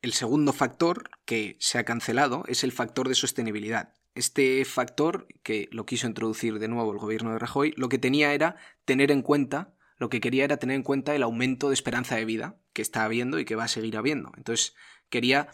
El 0.02 0.12
segundo 0.12 0.52
factor 0.52 1.08
que 1.24 1.56
se 1.60 1.78
ha 1.78 1.84
cancelado 1.84 2.44
es 2.46 2.62
el 2.62 2.72
factor 2.72 3.08
de 3.08 3.14
sostenibilidad. 3.14 3.94
Este 4.14 4.64
factor, 4.64 5.26
que 5.42 5.68
lo 5.72 5.86
quiso 5.86 6.06
introducir 6.06 6.58
de 6.58 6.68
nuevo 6.68 6.92
el 6.92 6.98
gobierno 6.98 7.32
de 7.32 7.38
Rajoy, 7.38 7.72
lo 7.76 7.88
que 7.88 7.98
tenía 7.98 8.34
era 8.34 8.56
tener 8.84 9.10
en 9.10 9.22
cuenta, 9.22 9.74
lo 9.96 10.10
que 10.10 10.20
quería 10.20 10.44
era 10.44 10.58
tener 10.58 10.76
en 10.76 10.82
cuenta 10.82 11.14
el 11.14 11.22
aumento 11.22 11.68
de 11.68 11.74
esperanza 11.74 12.16
de 12.16 12.26
vida 12.26 12.56
que 12.74 12.82
está 12.82 13.04
habiendo 13.04 13.38
y 13.38 13.46
que 13.46 13.56
va 13.56 13.64
a 13.64 13.68
seguir 13.68 13.96
habiendo. 13.96 14.30
Entonces, 14.36 14.76
quería 15.08 15.48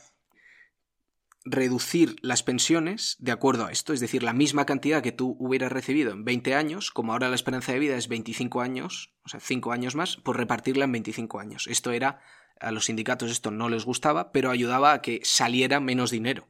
reducir 1.44 2.16
las 2.20 2.42
pensiones 2.42 3.16
de 3.18 3.32
acuerdo 3.32 3.66
a 3.66 3.72
esto, 3.72 3.92
es 3.92 4.00
decir, 4.00 4.22
la 4.22 4.32
misma 4.32 4.66
cantidad 4.66 5.02
que 5.02 5.12
tú 5.12 5.36
hubieras 5.38 5.72
recibido 5.72 6.12
en 6.12 6.24
20 6.24 6.54
años, 6.54 6.90
como 6.90 7.12
ahora 7.12 7.28
la 7.28 7.34
esperanza 7.34 7.72
de 7.72 7.78
vida 7.78 7.96
es 7.96 8.08
25 8.08 8.60
años, 8.60 9.14
o 9.24 9.28
sea, 9.28 9.40
5 9.40 9.72
años 9.72 9.94
más, 9.94 10.16
por 10.18 10.36
repartirla 10.36 10.84
en 10.84 10.92
25 10.92 11.40
años. 11.40 11.66
Esto 11.66 11.92
era, 11.92 12.20
a 12.60 12.70
los 12.72 12.86
sindicatos 12.86 13.30
esto 13.30 13.50
no 13.50 13.68
les 13.68 13.84
gustaba, 13.84 14.32
pero 14.32 14.50
ayudaba 14.50 14.92
a 14.92 15.00
que 15.00 15.20
saliera 15.24 15.80
menos 15.80 16.10
dinero. 16.10 16.48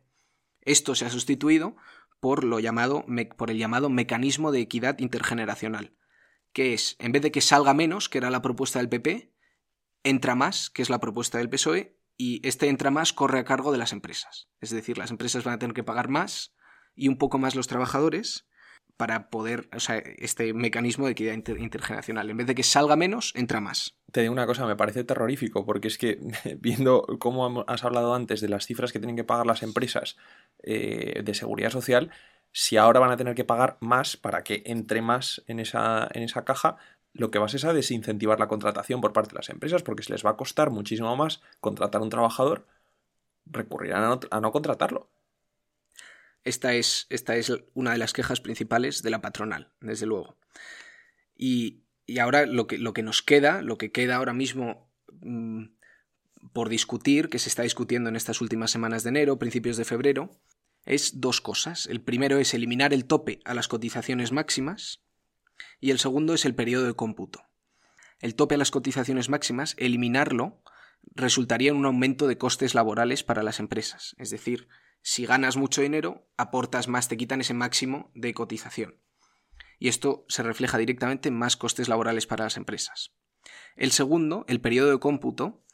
Esto 0.60 0.94
se 0.94 1.06
ha 1.06 1.10
sustituido 1.10 1.76
por, 2.18 2.44
lo 2.44 2.58
llamado, 2.58 3.04
por 3.36 3.50
el 3.50 3.58
llamado 3.58 3.90
mecanismo 3.90 4.50
de 4.52 4.60
equidad 4.60 4.98
intergeneracional, 4.98 5.94
que 6.52 6.74
es, 6.74 6.96
en 6.98 7.12
vez 7.12 7.22
de 7.22 7.30
que 7.30 7.40
salga 7.40 7.74
menos, 7.74 8.08
que 8.08 8.18
era 8.18 8.30
la 8.30 8.42
propuesta 8.42 8.80
del 8.80 8.88
PP, 8.88 9.32
entra 10.02 10.34
más, 10.34 10.68
que 10.68 10.82
es 10.82 10.90
la 10.90 11.00
propuesta 11.00 11.38
del 11.38 11.48
PSOE, 11.48 11.99
y 12.20 12.46
este 12.46 12.68
entra 12.68 12.90
más 12.90 13.14
corre 13.14 13.38
a 13.38 13.44
cargo 13.44 13.72
de 13.72 13.78
las 13.78 13.94
empresas. 13.94 14.46
Es 14.60 14.68
decir, 14.68 14.98
las 14.98 15.10
empresas 15.10 15.42
van 15.42 15.54
a 15.54 15.58
tener 15.58 15.72
que 15.72 15.82
pagar 15.82 16.10
más 16.10 16.54
y 16.94 17.08
un 17.08 17.16
poco 17.16 17.38
más 17.38 17.54
los 17.54 17.66
trabajadores 17.66 18.46
para 18.98 19.30
poder, 19.30 19.70
o 19.74 19.80
sea, 19.80 19.96
este 19.96 20.52
mecanismo 20.52 21.06
de 21.06 21.12
equidad 21.12 21.32
intergeneracional. 21.32 22.28
En 22.28 22.36
vez 22.36 22.46
de 22.46 22.54
que 22.54 22.62
salga 22.62 22.94
menos, 22.94 23.32
entra 23.34 23.62
más. 23.62 23.96
Te 24.12 24.20
digo 24.20 24.34
una 24.34 24.44
cosa, 24.44 24.66
me 24.66 24.76
parece 24.76 25.02
terrorífico, 25.02 25.64
porque 25.64 25.88
es 25.88 25.96
que 25.96 26.18
viendo 26.60 27.06
cómo 27.18 27.64
has 27.66 27.84
hablado 27.84 28.14
antes 28.14 28.42
de 28.42 28.50
las 28.50 28.66
cifras 28.66 28.92
que 28.92 28.98
tienen 28.98 29.16
que 29.16 29.24
pagar 29.24 29.46
las 29.46 29.62
empresas 29.62 30.18
eh, 30.62 31.22
de 31.24 31.32
seguridad 31.32 31.70
social, 31.70 32.10
si 32.52 32.76
ahora 32.76 33.00
van 33.00 33.12
a 33.12 33.16
tener 33.16 33.34
que 33.34 33.44
pagar 33.44 33.78
más 33.80 34.18
para 34.18 34.44
que 34.44 34.62
entre 34.66 35.00
más 35.00 35.42
en 35.46 35.58
esa, 35.58 36.06
en 36.12 36.22
esa 36.22 36.44
caja, 36.44 36.76
lo 37.12 37.30
que 37.30 37.38
va 37.38 37.46
a 37.46 37.48
ser 37.48 37.66
a 37.66 37.72
desincentivar 37.72 38.38
la 38.38 38.48
contratación 38.48 39.00
por 39.00 39.12
parte 39.12 39.30
de 39.30 39.36
las 39.36 39.48
empresas, 39.48 39.82
porque 39.82 40.02
se 40.02 40.12
les 40.12 40.24
va 40.24 40.30
a 40.30 40.36
costar 40.36 40.70
muchísimo 40.70 41.14
más 41.16 41.40
contratar 41.60 42.00
a 42.00 42.04
un 42.04 42.10
trabajador, 42.10 42.66
recurrirán 43.46 44.20
a 44.30 44.40
no 44.40 44.52
contratarlo. 44.52 45.10
Esta 46.44 46.74
es, 46.74 47.06
esta 47.10 47.36
es 47.36 47.52
una 47.74 47.92
de 47.92 47.98
las 47.98 48.12
quejas 48.12 48.40
principales 48.40 49.02
de 49.02 49.10
la 49.10 49.20
patronal, 49.20 49.72
desde 49.80 50.06
luego. 50.06 50.36
Y, 51.36 51.82
ahora 52.20 52.46
lo 52.46 52.66
que, 52.66 52.78
lo 52.78 52.92
que, 52.92 53.02
nos 53.02 53.22
queda, 53.22 53.62
lo 53.62 53.78
que 53.78 53.92
queda 53.92 54.16
ahora 54.16 54.32
mismo 54.32 54.90
mm, 55.20 55.66
por 56.52 56.68
discutir, 56.68 57.28
que 57.28 57.38
se 57.38 57.48
está 57.48 57.62
discutiendo 57.62 58.08
en 58.08 58.16
estas 58.16 58.40
últimas 58.40 58.70
semanas 58.70 59.02
de 59.02 59.10
enero, 59.10 59.38
principios 59.38 59.76
de 59.76 59.84
febrero, 59.84 60.30
es 60.86 61.20
dos 61.20 61.40
cosas. 61.40 61.86
El 61.86 62.00
primero 62.00 62.38
es 62.38 62.54
eliminar 62.54 62.94
el 62.94 63.04
tope 63.04 63.40
a 63.44 63.54
las 63.54 63.68
cotizaciones 63.68 64.32
máximas 64.32 65.02
y 65.80 65.90
el 65.90 65.98
segundo 65.98 66.34
es 66.34 66.44
el 66.44 66.54
periodo 66.54 66.86
de 66.86 66.94
cómputo. 66.94 67.42
El 68.18 68.34
tope 68.34 68.54
a 68.54 68.58
las 68.58 68.70
cotizaciones 68.70 69.28
máximas, 69.28 69.74
eliminarlo, 69.78 70.62
resultaría 71.14 71.70
en 71.70 71.76
un 71.76 71.86
aumento 71.86 72.26
de 72.26 72.38
costes 72.38 72.74
laborales 72.74 73.24
para 73.24 73.42
las 73.42 73.60
empresas, 73.60 74.14
es 74.18 74.30
decir, 74.30 74.68
si 75.02 75.24
ganas 75.24 75.56
mucho 75.56 75.80
dinero, 75.80 76.28
aportas 76.36 76.88
más, 76.88 77.08
te 77.08 77.16
quitan 77.16 77.40
ese 77.40 77.54
máximo 77.54 78.10
de 78.14 78.34
cotización. 78.34 79.00
Y 79.78 79.88
esto 79.88 80.26
se 80.28 80.42
refleja 80.42 80.76
directamente 80.76 81.30
en 81.30 81.38
más 81.38 81.56
costes 81.56 81.88
laborales 81.88 82.26
para 82.26 82.44
las 82.44 82.58
empresas. 82.58 83.12
El 83.76 83.92
segundo, 83.92 84.44
el 84.46 84.60
periodo 84.60 84.90
de 84.90 85.00
cómputo, 85.00 85.64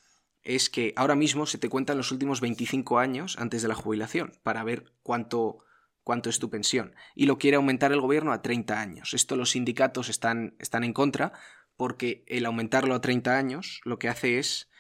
es 0.42 0.70
que 0.70 0.92
ahora 0.94 1.16
mismo 1.16 1.44
se 1.46 1.58
te 1.58 1.68
cuentan 1.68 1.96
los 1.96 2.12
últimos 2.12 2.40
25 2.40 3.00
años 3.00 3.36
antes 3.38 3.62
de 3.62 3.68
la 3.68 3.74
jubilación 3.74 4.38
para 4.44 4.62
ver 4.62 4.92
cuánto, 5.02 5.58
cuánto 6.06 6.30
es 6.30 6.38
tu 6.38 6.50
pensión. 6.50 6.94
Y 7.16 7.26
lo 7.26 7.36
quiere 7.36 7.56
aumentar 7.56 7.90
el 7.90 8.00
gobierno 8.00 8.32
a 8.32 8.40
30 8.40 8.80
años. 8.80 9.12
Esto 9.12 9.34
los 9.34 9.50
sindicatos 9.50 10.08
están, 10.08 10.54
están 10.60 10.84
en 10.84 10.92
contra 10.92 11.32
porque 11.76 12.22
el 12.28 12.46
aumentarlo 12.46 12.94
a 12.94 13.00
30 13.00 13.36
años 13.36 13.80
lo 13.82 13.98
que 13.98 14.08
hace 14.08 14.38
es 14.38 14.70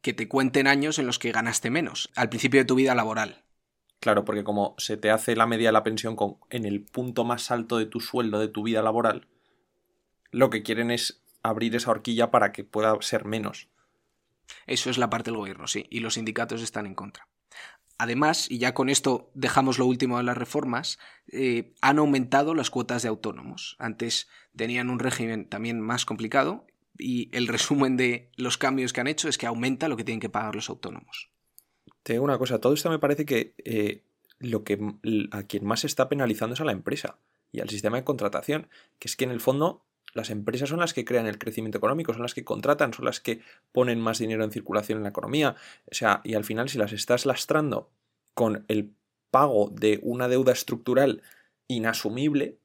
que 0.00 0.12
te 0.12 0.26
cuenten 0.26 0.66
años 0.66 0.98
en 0.98 1.06
los 1.06 1.20
que 1.20 1.30
ganaste 1.30 1.70
menos 1.70 2.10
al 2.16 2.28
principio 2.28 2.58
de 2.58 2.64
tu 2.64 2.74
vida 2.74 2.96
laboral. 2.96 3.44
Claro, 4.00 4.24
porque 4.24 4.42
como 4.42 4.74
se 4.78 4.96
te 4.96 5.12
hace 5.12 5.36
la 5.36 5.46
media 5.46 5.68
de 5.68 5.74
la 5.74 5.84
pensión 5.84 6.16
con, 6.16 6.38
en 6.50 6.64
el 6.64 6.82
punto 6.82 7.22
más 7.22 7.52
alto 7.52 7.78
de 7.78 7.86
tu 7.86 8.00
sueldo 8.00 8.40
de 8.40 8.48
tu 8.48 8.64
vida 8.64 8.82
laboral, 8.82 9.28
lo 10.32 10.50
que 10.50 10.64
quieren 10.64 10.90
es 10.90 11.22
abrir 11.44 11.76
esa 11.76 11.92
horquilla 11.92 12.32
para 12.32 12.50
que 12.50 12.64
pueda 12.64 13.00
ser 13.00 13.26
menos. 13.26 13.68
Eso 14.66 14.90
es 14.90 14.98
la 14.98 15.08
parte 15.08 15.30
del 15.30 15.38
gobierno, 15.38 15.68
sí, 15.68 15.86
y 15.88 16.00
los 16.00 16.14
sindicatos 16.14 16.62
están 16.62 16.86
en 16.86 16.96
contra. 16.96 17.28
Además, 18.02 18.50
y 18.50 18.58
ya 18.58 18.74
con 18.74 18.88
esto 18.88 19.30
dejamos 19.32 19.78
lo 19.78 19.86
último 19.86 20.18
de 20.18 20.24
las 20.24 20.36
reformas, 20.36 20.98
eh, 21.30 21.72
han 21.82 22.00
aumentado 22.00 22.52
las 22.52 22.68
cuotas 22.68 23.02
de 23.02 23.08
autónomos. 23.08 23.76
Antes 23.78 24.28
tenían 24.56 24.90
un 24.90 24.98
régimen 24.98 25.48
también 25.48 25.80
más 25.80 26.04
complicado 26.04 26.66
y 26.98 27.28
el 27.30 27.46
resumen 27.46 27.96
de 27.96 28.28
los 28.34 28.58
cambios 28.58 28.92
que 28.92 29.00
han 29.00 29.06
hecho 29.06 29.28
es 29.28 29.38
que 29.38 29.46
aumenta 29.46 29.86
lo 29.86 29.96
que 29.96 30.02
tienen 30.02 30.18
que 30.18 30.28
pagar 30.28 30.56
los 30.56 30.68
autónomos. 30.68 31.30
Te 32.02 32.14
digo 32.14 32.24
una 32.24 32.38
cosa, 32.38 32.60
todo 32.60 32.74
esto 32.74 32.90
me 32.90 32.98
parece 32.98 33.24
que 33.24 33.54
eh, 33.64 34.02
lo 34.40 34.64
que 34.64 34.80
a 35.30 35.44
quien 35.44 35.64
más 35.64 35.82
se 35.82 35.86
está 35.86 36.08
penalizando 36.08 36.54
es 36.54 36.60
a 36.60 36.64
la 36.64 36.72
empresa 36.72 37.20
y 37.52 37.60
al 37.60 37.70
sistema 37.70 37.98
de 37.98 38.02
contratación, 38.02 38.66
que 38.98 39.06
es 39.06 39.14
que 39.14 39.26
en 39.26 39.30
el 39.30 39.38
fondo 39.38 39.84
las 40.12 40.30
empresas 40.30 40.68
son 40.68 40.80
las 40.80 40.94
que 40.94 41.04
crean 41.04 41.26
el 41.26 41.38
crecimiento 41.38 41.78
económico, 41.78 42.12
son 42.12 42.22
las 42.22 42.34
que 42.34 42.44
contratan, 42.44 42.92
son 42.92 43.04
las 43.04 43.20
que 43.20 43.40
ponen 43.72 44.00
más 44.00 44.18
dinero 44.18 44.44
en 44.44 44.50
circulación 44.50 44.98
en 44.98 45.04
la 45.04 45.10
economía. 45.10 45.56
O 45.90 45.94
sea, 45.94 46.20
y 46.24 46.34
al 46.34 46.44
final 46.44 46.68
si 46.68 46.78
las 46.78 46.92
estás 46.92 47.26
lastrando 47.26 47.90
con 48.34 48.64
el 48.68 48.94
pago 49.30 49.70
de 49.70 50.00
una 50.02 50.28
deuda 50.28 50.52
estructural 50.52 51.22
inasumible, 51.68 52.58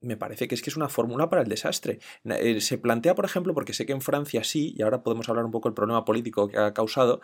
me 0.00 0.16
parece 0.16 0.48
que 0.48 0.54
es 0.54 0.62
que 0.62 0.70
es 0.70 0.76
una 0.76 0.88
fórmula 0.88 1.28
para 1.28 1.42
el 1.42 1.48
desastre. 1.48 2.00
Eh, 2.24 2.60
se 2.60 2.78
plantea, 2.78 3.14
por 3.14 3.24
ejemplo, 3.24 3.54
porque 3.54 3.72
sé 3.72 3.86
que 3.86 3.92
en 3.92 4.00
Francia 4.00 4.44
sí, 4.44 4.74
y 4.76 4.82
ahora 4.82 5.02
podemos 5.02 5.28
hablar 5.28 5.44
un 5.44 5.50
poco 5.50 5.68
del 5.68 5.74
problema 5.74 6.04
político 6.04 6.48
que 6.48 6.58
ha 6.58 6.72
causado, 6.74 7.20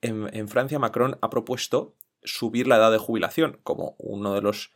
en, 0.00 0.28
en 0.34 0.48
Francia 0.48 0.78
Macron 0.78 1.18
ha 1.20 1.30
propuesto 1.30 1.94
subir 2.22 2.66
la 2.66 2.76
edad 2.76 2.90
de 2.90 2.98
jubilación 2.98 3.60
como 3.62 3.94
uno 3.98 4.34
de 4.34 4.42
los 4.42 4.72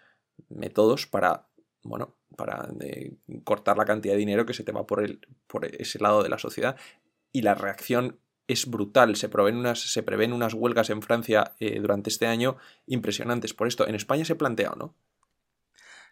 métodos 0.48 1.06
para 1.06 1.47
bueno, 1.88 2.16
para 2.36 2.68
cortar 3.44 3.76
la 3.76 3.84
cantidad 3.84 4.14
de 4.14 4.18
dinero 4.18 4.46
que 4.46 4.54
se 4.54 4.64
te 4.64 4.72
va 4.72 4.86
por 4.86 5.04
ese 5.64 5.98
lado 5.98 6.22
de 6.22 6.28
la 6.28 6.38
sociedad. 6.38 6.76
Y 7.32 7.42
la 7.42 7.54
reacción 7.54 8.20
es 8.48 8.68
brutal. 8.68 9.14
Se 9.14 9.28
prevén 9.28 9.56
unas, 9.56 9.80
se 9.80 10.02
prevén 10.02 10.32
unas 10.32 10.54
huelgas 10.54 10.90
en 10.90 11.02
Francia 11.02 11.54
eh, 11.60 11.78
durante 11.78 12.10
este 12.10 12.26
año 12.26 12.56
impresionantes 12.86 13.54
por 13.54 13.68
esto. 13.68 13.86
En 13.86 13.94
España 13.94 14.24
se 14.24 14.34
plantea, 14.34 14.72
¿no? 14.76 14.96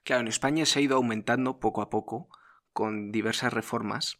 Claro, 0.05 0.21
en 0.21 0.29
España 0.29 0.65
se 0.67 0.79
ha 0.79 0.83
ido 0.83 0.97
aumentando 0.97 1.59
poco 1.59 1.83
a 1.83 1.91
poco 1.91 2.29
con 2.73 3.11
diversas 3.11 3.53
reformas. 3.53 4.19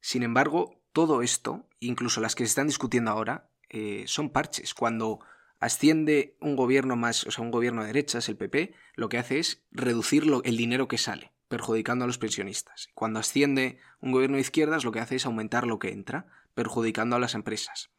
Sin 0.00 0.22
embargo, 0.22 0.82
todo 0.92 1.22
esto, 1.22 1.66
incluso 1.78 2.20
las 2.20 2.34
que 2.34 2.44
se 2.44 2.48
están 2.48 2.66
discutiendo 2.66 3.10
ahora, 3.10 3.48
eh, 3.70 4.04
son 4.06 4.30
parches. 4.30 4.74
Cuando 4.74 5.20
asciende 5.64 6.36
un 6.42 6.56
gobierno 6.56 6.94
más, 6.94 7.26
o 7.26 7.30
sea, 7.30 7.42
un 7.42 7.50
gobierno 7.50 7.80
de 7.80 7.86
derechas, 7.86 8.28
el 8.28 8.36
PP, 8.36 8.74
lo 8.96 9.08
que 9.08 9.16
hace 9.16 9.38
es 9.38 9.64
reducir 9.70 10.24
el 10.44 10.56
dinero 10.58 10.88
que 10.88 10.98
sale, 10.98 11.32
perjudicando 11.48 12.04
a 12.04 12.06
los 12.06 12.18
pensionistas. 12.18 12.90
Cuando 12.92 13.18
asciende 13.18 13.78
un 14.00 14.12
gobierno 14.12 14.36
de 14.36 14.42
izquierdas, 14.42 14.84
lo 14.84 14.92
que 14.92 15.00
hace 15.00 15.16
es 15.16 15.24
aumentar 15.24 15.66
lo 15.66 15.78
que 15.78 15.90
entra, 15.90 16.26
perjudicando 16.52 17.16
a 17.16 17.18
las 17.18 17.34
empresas. 17.34 17.90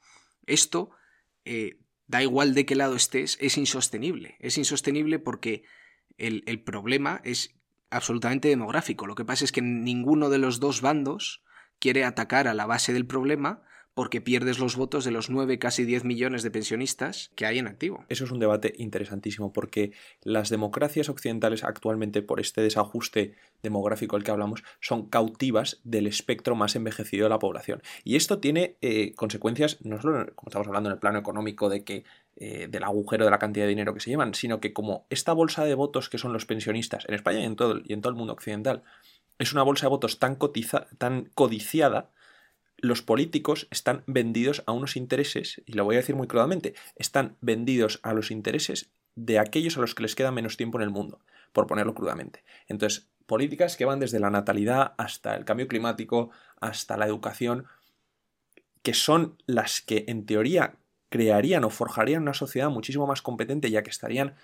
Esto, 0.46 0.92
eh, 1.44 1.80
da 2.06 2.22
igual 2.22 2.54
de 2.54 2.68
qué 2.68 2.76
lado 2.76 2.96
estés, 2.96 3.36
es 3.42 3.58
insostenible. 3.58 4.36
Es 4.40 4.60
insostenible 4.60 5.18
porque 5.18 5.64
el, 6.20 6.44
el 6.46 6.62
problema 6.62 7.20
es 7.24 7.56
absolutamente 7.90 8.48
demográfico. 8.48 9.08
Lo 9.08 9.16
que 9.16 9.26
pasa 9.26 9.44
es 9.44 9.52
que 9.52 9.64
ninguno 9.64 10.30
de 10.30 10.38
los 10.38 10.60
dos 10.60 10.82
bandos 10.82 11.44
quiere 11.80 12.04
atacar 12.04 12.48
a 12.48 12.54
la 12.54 12.68
base 12.68 12.94
del 12.94 13.08
problema 13.08 13.64
porque 13.96 14.20
pierdes 14.22 14.60
los 14.60 14.76
votos 14.76 15.06
de 15.06 15.12
los 15.12 15.30
9, 15.30 15.58
casi 15.58 15.86
10 15.86 16.04
millones 16.04 16.44
de 16.44 16.52
pensionistas 16.52 17.32
que 17.36 17.46
hay 17.46 17.60
en 17.60 17.68
activo. 17.68 18.06
Eso 18.10 18.26
es 18.26 18.32
un 18.32 18.40
debate 18.40 18.74
interesantísimo 18.78 19.54
porque 19.54 19.94
las 20.22 20.50
democracias 20.50 21.08
occidentales 21.08 21.64
actualmente, 21.64 22.22
por 22.22 22.42
este 22.42 22.62
desajuste 22.62 23.36
demográfico 23.64 24.18
del 24.18 24.26
que 24.26 24.32
hablamos, 24.32 24.64
son 24.82 25.08
cautivas 25.08 25.80
del 25.86 26.08
espectro 26.08 26.56
más 26.56 26.76
envejecido 26.76 27.24
de 27.24 27.30
la 27.30 27.40
población. 27.40 27.82
Y 28.04 28.18
esto 28.18 28.40
tiene 28.40 28.76
eh, 28.82 29.14
consecuencias, 29.16 29.78
no 29.86 30.00
solo 30.02 30.26
como 30.36 30.50
estamos 30.50 30.68
hablando 30.68 30.90
en 30.90 30.96
el 30.96 31.00
plano 31.00 31.18
económico 31.18 31.70
de 31.70 31.86
que 31.86 32.04
eh, 32.36 32.68
del 32.70 32.84
agujero 32.84 33.24
de 33.24 33.32
la 33.32 33.40
cantidad 33.40 33.64
de 33.64 33.70
dinero 33.70 33.94
que 33.94 34.02
se 34.02 34.10
llevan, 34.10 34.34
sino 34.34 34.60
que 34.60 34.74
como 34.74 35.08
esta 35.10 35.32
bolsa 35.32 35.64
de 35.64 35.74
votos 35.74 36.10
que 36.10 36.18
son 36.18 36.34
los 36.34 36.46
pensionistas 36.46 37.06
en 37.08 37.16
España 37.16 37.40
y 37.40 37.46
en 37.46 37.56
todo, 37.56 37.80
y 37.82 37.94
en 37.94 38.02
todo 38.02 38.10
el 38.10 38.18
mundo 38.18 38.34
occidental, 38.34 38.84
es 39.40 39.54
una 39.54 39.64
bolsa 39.64 39.86
de 39.86 39.92
votos 39.92 40.20
tan, 40.20 40.38
tan 40.98 41.30
codiciada, 41.34 42.10
los 42.86 43.02
políticos 43.02 43.68
están 43.72 44.04
vendidos 44.08 44.64
a 44.66 44.72
unos 44.72 44.96
intereses, 44.96 45.62
y 45.66 45.74
lo 45.74 45.84
voy 45.84 45.96
a 45.96 46.00
decir 46.00 46.16
muy 46.16 46.28
crudamente, 46.28 46.76
están 46.96 47.38
vendidos 47.42 48.00
a 48.04 48.14
los 48.14 48.32
intereses 48.32 48.92
de 49.16 49.40
aquellos 49.40 49.78
a 49.78 49.82
los 49.82 49.96
que 49.96 50.04
les 50.04 50.16
queda 50.16 50.32
menos 50.32 50.58
tiempo 50.58 50.78
en 50.78 50.84
el 50.84 50.90
mundo, 50.90 51.20
por 51.54 51.68
ponerlo 51.68 51.94
crudamente. 51.94 52.44
Entonces, 52.68 53.10
políticas 53.26 53.78
que 53.78 53.86
van 53.86 54.00
desde 54.00 54.20
la 54.20 54.30
natalidad 54.30 54.94
hasta 54.98 55.36
el 55.36 55.46
cambio 55.46 55.68
climático, 55.68 56.32
hasta 56.60 56.98
la 56.98 57.06
educación, 57.06 57.66
que 58.84 58.94
son 58.94 59.42
las 59.48 59.82
que 59.82 60.06
en 60.08 60.26
teoría 60.26 60.76
crearían 61.10 61.64
o 61.64 61.70
forjarían 61.70 62.24
una 62.24 62.34
sociedad 62.34 62.70
muchísimo 62.70 63.08
más 63.08 63.22
competente, 63.22 63.72
ya 63.72 63.84
que 63.84 63.90
estarían 63.90 64.36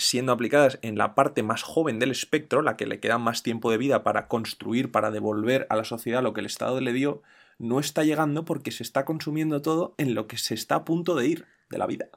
siendo 0.00 0.32
aplicadas 0.32 0.78
en 0.82 0.98
la 0.98 1.14
parte 1.14 1.42
más 1.42 1.62
joven 1.62 1.98
del 1.98 2.10
espectro, 2.10 2.62
la 2.62 2.76
que 2.76 2.86
le 2.86 3.00
queda 3.00 3.18
más 3.18 3.42
tiempo 3.42 3.70
de 3.70 3.78
vida 3.78 4.02
para 4.02 4.26
construir, 4.26 4.90
para 4.90 5.10
devolver 5.10 5.66
a 5.70 5.76
la 5.76 5.84
sociedad 5.84 6.22
lo 6.22 6.32
que 6.32 6.40
el 6.40 6.46
Estado 6.46 6.80
le 6.80 6.92
dio, 6.92 7.22
no 7.58 7.78
está 7.78 8.02
llegando 8.04 8.44
porque 8.44 8.72
se 8.72 8.82
está 8.82 9.04
consumiendo 9.04 9.62
todo 9.62 9.94
en 9.98 10.14
lo 10.14 10.26
que 10.26 10.38
se 10.38 10.54
está 10.54 10.76
a 10.76 10.84
punto 10.84 11.14
de 11.14 11.26
ir 11.26 11.46
de 11.68 11.78
la 11.78 11.86
vida. 11.86 12.08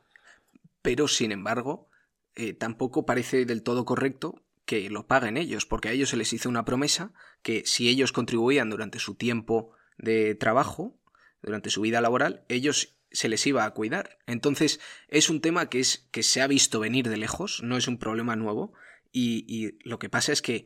Pero, 0.82 1.08
sin 1.08 1.32
embargo, 1.32 1.90
eh, 2.36 2.54
tampoco 2.54 3.06
parece 3.06 3.46
del 3.46 3.62
todo 3.62 3.86
correcto 3.86 4.42
que 4.66 4.90
lo 4.90 5.06
paguen 5.06 5.38
ellos, 5.38 5.66
porque 5.66 5.90
a 5.90 5.92
ellos 5.92 6.10
se 6.10 6.18
les 6.18 6.32
hizo 6.34 6.50
una 6.50 6.66
promesa 6.66 7.12
que 7.42 7.64
si 7.66 7.90
ellos 7.90 8.14
contribuían 8.14 8.70
durante 8.70 9.00
su 9.00 9.16
tiempo 9.16 9.72
de 9.98 10.36
trabajo, 10.36 10.98
durante 11.42 11.70
su 11.70 11.82
vida 11.82 12.02
laboral, 12.02 12.46
ellos 12.48 12.96
se 13.14 13.30
les 13.30 13.46
iba 13.48 13.64
a 13.64 13.72
cuidar. 13.72 14.18
Entonces, 14.28 14.80
es 15.08 15.30
un 15.30 15.40
tema 15.40 15.70
que, 15.70 15.80
es, 15.80 16.08
que 16.12 16.24
se 16.24 16.42
ha 16.42 16.48
visto 16.48 16.80
venir 16.80 17.08
de 17.08 17.18
lejos, 17.18 17.62
no 17.64 17.78
es 17.78 17.88
un 17.88 17.98
problema 17.98 18.36
nuevo, 18.36 18.74
y, 19.12 19.78
lo 19.88 20.00
que 20.00 20.10
pasa 20.10 20.34
es 20.34 20.42
que, 20.42 20.66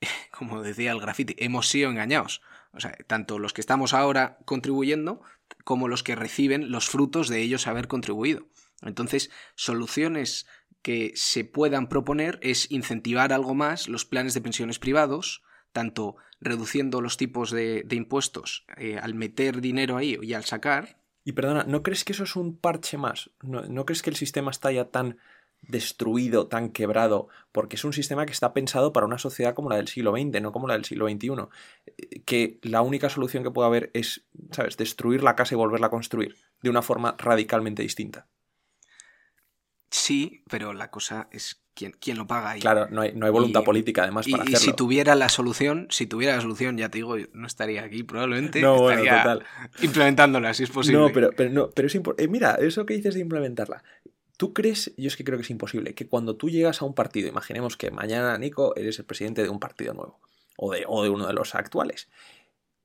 como 0.30 0.62
decía 0.62 0.92
el 0.92 1.00
graffiti, 1.00 1.34
hemos 1.38 1.68
sido 1.68 1.90
engañados. 1.90 2.40
O 2.72 2.80
sea, 2.80 2.96
tanto 3.06 3.38
los 3.38 3.52
que 3.52 3.60
estamos 3.60 3.92
ahora 3.92 4.38
contribuyendo 4.44 5.20
como 5.64 5.88
los 5.88 6.02
que 6.02 6.14
reciben 6.14 6.70
los 6.70 6.88
frutos 6.88 7.28
de 7.28 7.40
ellos 7.42 7.66
haber 7.66 7.88
contribuido. 7.88 8.46
Entonces, 8.82 9.30
soluciones 9.54 10.46
que 10.82 11.12
se 11.14 11.44
puedan 11.44 11.88
proponer 11.88 12.38
es 12.42 12.70
incentivar 12.70 13.32
algo 13.32 13.54
más 13.54 13.88
los 13.88 14.04
planes 14.04 14.34
de 14.34 14.40
pensiones 14.40 14.78
privados, 14.78 15.42
tanto 15.72 16.16
reduciendo 16.40 17.00
los 17.00 17.16
tipos 17.16 17.50
de, 17.50 17.86
impuestos 17.90 18.66
eh, 18.76 18.98
al 18.98 19.14
meter 19.14 19.60
dinero 19.60 19.96
ahí 19.96 20.18
y 20.20 20.34
al 20.34 20.44
sacar. 20.44 21.00
Y 21.24 21.32
perdona, 21.32 21.64
¿no 21.64 21.82
crees 21.82 22.04
que 22.04 22.12
eso 22.12 22.24
es 22.24 22.36
un 22.36 22.56
parche 22.56 22.98
más? 22.98 23.30
¿No, 23.42 23.86
crees 23.86 24.02
que 24.02 24.10
el 24.10 24.16
sistema 24.16 24.50
está 24.50 24.70
ya 24.70 24.90
tan 24.90 25.18
destruido, 25.62 26.46
tan 26.48 26.68
quebrado, 26.68 27.28
porque 27.50 27.76
es 27.76 27.84
un 27.84 27.94
sistema 27.94 28.26
que 28.26 28.32
está 28.32 28.52
pensado 28.52 28.92
para 28.92 29.06
una 29.06 29.16
sociedad 29.16 29.54
como 29.54 29.70
la 29.70 29.76
del 29.76 29.88
siglo 29.88 30.12
XX, 30.12 30.42
no 30.42 30.52
como 30.52 30.68
la 30.68 30.74
del 30.74 30.84
siglo 30.84 31.08
XXI, 31.08 31.30
que 32.26 32.58
la 32.62 32.82
única 32.82 33.08
solución 33.08 33.42
que 33.42 33.50
puede 33.50 33.68
haber 33.68 33.90
es, 33.94 34.26
¿sabes?, 34.50 34.76
destruir 34.76 35.22
la 35.22 35.36
casa 35.36 35.54
y 35.54 35.56
volverla 35.56 35.86
a 35.86 35.90
construir 35.90 36.36
de 36.62 36.68
una 36.68 36.82
forma 36.82 37.16
radicalmente 37.18 37.82
distinta. 37.82 38.28
Sí, 39.96 40.42
pero 40.50 40.72
la 40.72 40.90
cosa 40.90 41.28
es 41.30 41.62
quién, 41.72 41.94
quién 42.00 42.18
lo 42.18 42.26
paga. 42.26 42.50
ahí. 42.50 42.60
claro, 42.60 42.88
no 42.90 43.02
hay, 43.02 43.12
no 43.12 43.26
hay 43.26 43.32
voluntad 43.32 43.62
política 43.62 44.02
además 44.02 44.26
para 44.28 44.42
hacerlo. 44.42 44.58
Y 44.58 44.60
si 44.60 44.72
tuviera 44.72 45.14
la 45.14 45.28
solución, 45.28 45.86
si 45.88 46.08
tuviera 46.08 46.34
la 46.34 46.42
solución, 46.42 46.76
ya 46.76 46.88
te 46.88 46.98
digo, 46.98 47.14
no 47.32 47.46
estaría 47.46 47.84
aquí 47.84 48.02
probablemente. 48.02 48.60
No, 48.60 48.90
estaría 48.90 49.22
total. 49.22 49.44
implementándola, 49.82 50.52
si 50.52 50.64
es 50.64 50.70
posible. 50.70 50.98
No, 50.98 51.12
pero, 51.12 51.30
pero, 51.36 51.50
no, 51.50 51.70
pero 51.70 51.86
es 51.86 51.94
importante. 51.94 52.24
Eh, 52.24 52.28
mira, 52.28 52.56
eso 52.56 52.84
que 52.84 52.94
dices 52.94 53.14
de 53.14 53.20
implementarla. 53.20 53.84
¿Tú 54.36 54.52
crees, 54.52 54.92
yo 54.96 55.06
es 55.06 55.16
que 55.16 55.22
creo 55.22 55.38
que 55.38 55.44
es 55.44 55.50
imposible, 55.50 55.94
que 55.94 56.08
cuando 56.08 56.34
tú 56.34 56.50
llegas 56.50 56.82
a 56.82 56.86
un 56.86 56.94
partido, 56.96 57.28
imaginemos 57.28 57.76
que 57.76 57.92
mañana, 57.92 58.36
Nico, 58.36 58.74
eres 58.74 58.98
el 58.98 59.04
presidente 59.04 59.44
de 59.44 59.48
un 59.48 59.60
partido 59.60 59.94
nuevo, 59.94 60.18
o 60.56 60.72
de, 60.72 60.84
o 60.88 61.04
de 61.04 61.08
uno 61.08 61.28
de 61.28 61.34
los 61.34 61.54
actuales, 61.54 62.08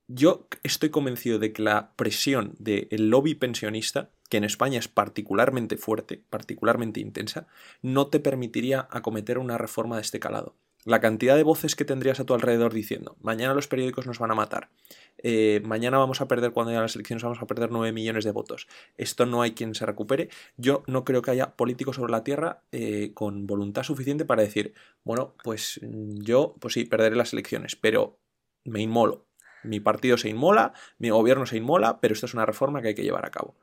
yo 0.08 0.48
estoy 0.62 0.90
convencido 0.90 1.40
de 1.40 1.54
que 1.54 1.64
la 1.64 1.94
presión 1.96 2.54
del 2.60 3.10
lobby 3.10 3.34
pensionista, 3.34 4.12
que 4.30 4.38
en 4.38 4.44
España 4.44 4.80
es 4.80 4.88
particularmente 4.88 5.78
fuerte, 5.78 6.22
particularmente 6.30 7.00
intensa, 7.00 7.48
no 7.82 8.08
te 8.08 8.20
permitiría 8.20 8.88
acometer 8.92 9.38
una 9.38 9.58
reforma 9.58 9.96
de 9.96 10.04
este 10.04 10.20
calado. 10.20 10.56
la 10.86 11.02
cantidad 11.02 11.36
de 11.36 11.44
voces 11.44 11.76
que 11.76 11.84
tendrías 11.84 12.22
a 12.22 12.26
tu 12.26 12.34
alrededor 12.34 12.74
diciendo, 12.74 13.18
mañana 13.22 13.54
los 13.54 13.68
periódicos 13.68 14.08
nos 14.08 14.18
van 14.18 14.32
a 14.32 14.36
matar, 14.36 14.70
eh, 15.18 15.62
mañana 15.66 15.98
vamos 15.98 16.22
a 16.22 16.30
perder, 16.30 16.52
cuando 16.52 16.72
haya 16.72 16.82
las 16.82 16.96
elecciones 16.96 17.22
vamos 17.22 17.42
a 17.42 17.48
perder 17.48 17.70
9 17.70 17.92
millones 17.92 18.24
de 18.24 18.32
votos, 18.32 18.68
esto 18.98 19.26
no 19.26 19.42
hay 19.42 19.52
quien 19.52 19.76
se 19.76 19.86
recupere, 19.86 20.30
yo 20.56 20.84
no 20.88 21.04
creo 21.04 21.22
que 21.22 21.32
haya 21.32 21.58
políticos 21.58 21.98
sobre 21.98 22.14
la 22.14 22.24
Tierra 22.24 22.64
eh, 22.72 23.12
con 23.14 23.46
voluntad 23.46 23.84
suficiente 23.84 24.24
para 24.24 24.42
decir, 24.42 24.74
bueno, 25.04 25.36
pues 25.44 25.82
mm, 25.84 26.22
yo, 26.22 26.56
pues 26.62 26.76
sí, 26.76 26.86
perderé 26.86 27.18
las 27.18 27.34
elecciones, 27.34 27.76
pero 27.76 28.18
me 28.64 28.82
inmolo, 28.82 29.28
mi 29.64 29.82
partido 29.82 30.18
se 30.18 30.30
inmola, 30.30 30.74
mi 30.98 31.10
gobierno 31.10 31.46
se 31.46 31.58
inmola, 31.58 32.00
pero 32.00 32.14
esto 32.14 32.26
es 32.26 32.34
una 32.34 32.46
reforma 32.46 32.82
que 32.82 32.90
hay 32.90 32.96
que 32.96 33.04
llevar 33.04 33.26
a 33.26 33.32
cabo. 33.32 33.58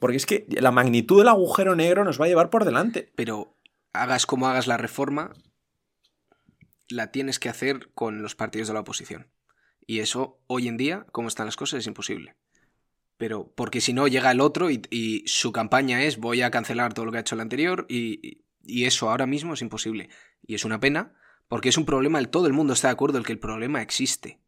Porque 0.00 0.16
es 0.16 0.26
que 0.26 0.46
la 0.48 0.70
magnitud 0.70 1.18
del 1.18 1.28
agujero 1.28 1.76
negro 1.76 2.04
nos 2.04 2.20
va 2.20 2.24
a 2.26 2.28
llevar 2.28 2.50
por 2.50 2.64
delante. 2.64 3.12
Pero 3.14 3.56
hagas 3.92 4.26
como 4.26 4.48
hagas 4.48 4.66
la 4.66 4.76
reforma, 4.76 5.32
la 6.88 7.10
tienes 7.10 7.38
que 7.38 7.48
hacer 7.48 7.90
con 7.94 8.22
los 8.22 8.34
partidos 8.34 8.68
de 8.68 8.74
la 8.74 8.80
oposición. 8.80 9.30
Y 9.86 10.00
eso, 10.00 10.40
hoy 10.46 10.68
en 10.68 10.76
día, 10.76 11.06
como 11.12 11.28
están 11.28 11.46
las 11.46 11.56
cosas, 11.56 11.80
es 11.80 11.86
imposible. 11.86 12.36
Pero, 13.16 13.52
porque 13.54 13.80
si 13.80 13.92
no, 13.92 14.08
llega 14.08 14.30
el 14.30 14.40
otro 14.40 14.70
y, 14.70 15.22
su 15.26 15.52
campaña 15.52 16.02
es 16.02 16.18
voy 16.18 16.42
a 16.42 16.50
cancelar 16.50 16.94
todo 16.94 17.06
lo 17.06 17.12
que 17.12 17.18
ha 17.18 17.20
hecho 17.20 17.34
el 17.34 17.40
anterior 17.40 17.86
y, 17.88 18.42
y, 18.64 18.84
eso 18.84 19.10
ahora 19.10 19.26
mismo 19.26 19.54
es 19.54 19.62
imposible. 19.62 20.08
Y 20.44 20.54
es 20.54 20.64
una 20.64 20.80
pena, 20.80 21.14
porque 21.48 21.68
es 21.68 21.78
un 21.78 21.84
problema, 21.84 22.18
el, 22.18 22.28
todo 22.28 22.46
el 22.46 22.52
mundo 22.52 22.72
está 22.72 22.88
de 22.88 22.92
acuerdo 22.92 23.18
en 23.18 23.24
que 23.24 23.32
el 23.32 23.38
problema 23.38 23.82
existe. 23.82 24.40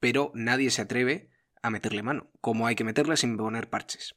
Pero 0.00 0.32
nadie 0.34 0.70
se 0.70 0.82
atreve 0.82 1.30
a 1.62 1.70
meterle 1.70 2.02
mano, 2.02 2.30
como 2.40 2.66
hay 2.66 2.74
que 2.74 2.84
meterle 2.84 3.16
sin 3.16 3.36
poner 3.36 3.70
parches. 3.70 4.16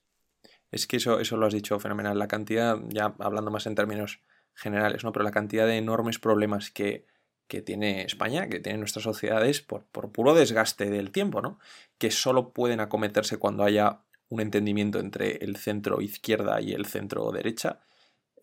Es 0.71 0.87
que 0.87 0.97
eso, 0.97 1.19
eso 1.19 1.37
lo 1.37 1.45
has 1.45 1.53
dicho 1.53 1.79
fenomenal. 1.79 2.19
La 2.19 2.27
cantidad, 2.27 2.77
ya 2.89 3.15
hablando 3.19 3.51
más 3.51 3.67
en 3.67 3.75
términos 3.75 4.21
generales, 4.53 5.03
¿no? 5.03 5.11
Pero 5.11 5.23
la 5.23 5.31
cantidad 5.31 5.67
de 5.67 5.77
enormes 5.77 6.19
problemas 6.19 6.71
que, 6.71 7.05
que 7.47 7.61
tiene 7.61 8.03
España, 8.03 8.49
que 8.49 8.59
tienen 8.59 8.81
nuestras 8.81 9.03
sociedades, 9.03 9.61
por, 9.61 9.85
por, 9.85 10.11
puro 10.11 10.33
desgaste 10.33 10.89
del 10.89 11.11
tiempo, 11.11 11.41
¿no? 11.41 11.59
Que 11.97 12.11
solo 12.11 12.51
pueden 12.51 12.79
acometerse 12.79 13.37
cuando 13.37 13.63
haya 13.63 14.01
un 14.29 14.41
entendimiento 14.41 14.99
entre 14.99 15.37
el 15.37 15.55
centro 15.55 16.01
izquierda 16.01 16.59
y 16.59 16.73
el 16.73 16.85
centro 16.85 17.31
derecha, 17.31 17.79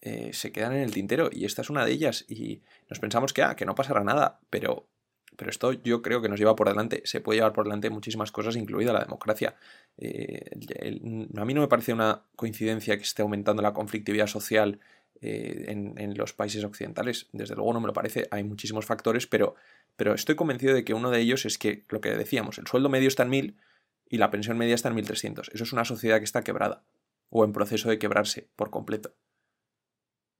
eh, 0.01 0.33
se 0.33 0.53
quedan 0.53 0.73
en 0.75 0.83
el 0.83 0.93
tintero. 0.93 1.29
Y 1.33 1.45
esta 1.45 1.63
es 1.63 1.71
una 1.71 1.85
de 1.85 1.93
ellas. 1.93 2.25
Y 2.29 2.63
nos 2.89 3.01
pensamos 3.01 3.33
que, 3.33 3.43
ah, 3.43 3.57
que 3.57 3.67
no 3.67 3.75
pasará 3.75 4.03
nada, 4.05 4.41
pero, 4.51 4.87
pero 5.37 5.51
esto 5.51 5.73
yo 5.73 6.03
creo 6.03 6.23
que 6.23 6.29
nos 6.29 6.39
lleva 6.39 6.57
por 6.57 6.69
delante. 6.69 7.03
Se 7.05 7.21
puede 7.21 7.39
llevar 7.39 7.53
por 7.53 7.65
delante 7.65 7.91
muchísimas 7.91 8.33
cosas, 8.33 8.57
incluida 8.57 8.93
la 8.93 9.01
democracia. 9.01 9.57
Eh, 9.99 10.51
a 11.37 11.45
mí 11.45 11.55
no 11.55 11.61
me 11.61 11.69
parece 11.69 11.93
una 11.93 12.23
coincidencia 12.37 12.97
que 12.97 13.03
esté 13.03 13.23
aumentando 13.23 13.63
la 13.63 13.73
conflictividad 13.73 14.27
social 14.27 14.81
eh, 15.21 15.65
en, 15.69 16.15
los 16.17 16.33
países 16.33 16.65
occidentales. 16.65 17.29
Desde 17.33 17.55
luego 17.55 17.73
no 17.73 17.81
me 17.81 17.87
lo 17.87 17.93
parece, 17.93 18.29
hay 18.31 18.45
muchísimos 18.45 18.85
factores, 18.85 19.27
pero, 19.27 19.55
pero 19.97 20.15
estoy 20.15 20.35
convencido 20.35 20.75
de 20.75 20.85
que 20.85 20.95
uno 20.95 21.11
de 21.11 21.21
ellos 21.21 21.47
es 21.47 21.59
que 21.59 21.85
lo 21.89 22.01
que 22.01 22.11
decíamos, 22.11 22.59
el 22.59 22.67
sueldo 22.67 22.89
medio 22.89 23.09
está 23.09 23.23
en 23.23 23.31
1000 23.31 23.57
y 24.09 24.19
la 24.19 24.31
pensión 24.31 24.59
media 24.59 24.75
está 24.75 24.89
en 24.89 24.97
1300. 24.97 25.51
Eso 25.55 25.65
es 25.65 25.73
una 25.73 25.85
sociedad 25.85 26.19
que 26.19 26.25
está 26.25 26.43
quebrada 26.43 26.85
o 27.31 27.45
en 27.45 27.53
proceso 27.53 27.89
de 27.89 27.99
quebrarse 27.99 28.49
por 28.55 28.71
completo. 28.71 29.15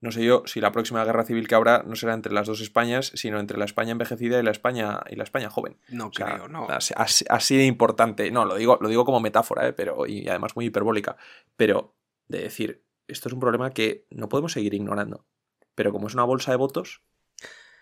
No 0.05 0.13
sé 0.13 0.23
yo 0.23 0.43
si 0.45 0.61
la 0.61 0.71
próxima 0.71 1.03
guerra 1.03 1.25
civil 1.25 1.49
que 1.49 1.55
habrá 1.55 1.83
no 1.83 1.97
será 1.97 2.13
entre 2.13 2.31
las 2.31 2.47
dos 2.47 2.61
Españas, 2.61 3.11
sino 3.15 3.41
entre 3.41 3.57
la 3.57 3.65
España 3.65 3.93
envejecida 3.93 4.39
y 4.39 4.43
la 4.43 4.51
España 4.51 5.01
y 5.09 5.17
la 5.17 5.25
España 5.25 5.49
joven. 5.49 5.79
No 5.89 6.11
creo, 6.11 6.47
no. 6.47 6.69
Así, 6.69 7.57
de 7.57 7.65
importante. 7.65 8.31
No, 8.31 8.45
lo 8.45 8.57
digo, 8.57 8.77
lo 8.83 8.91
digo 8.91 9.07
como 9.07 9.21
metáfora, 9.21 9.67
¿eh? 9.67 9.73
pero, 9.73 10.07
y 10.07 10.29
además 10.29 10.57
muy 10.57 10.67
hiperbólica. 10.67 11.17
Pero 11.57 11.97
de 12.29 12.41
decir, 12.43 12.85
esto 13.09 13.31
es 13.31 13.33
un 13.33 13.41
problema 13.41 13.71
que 13.71 14.07
no 14.11 14.29
podemos 14.29 14.53
seguir 14.53 14.75
ignorando. 14.75 15.25
Pero 15.75 15.91
como 15.91 16.07
es 16.07 16.13
una 16.13 16.25
bolsa 16.25 16.51
de 16.51 16.59
votos, 16.59 17.01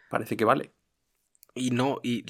parece 0.08 0.37
que 0.37 0.44
vale. 0.44 0.72
Y 1.56 1.72
no, 1.72 1.98
y 2.04 2.24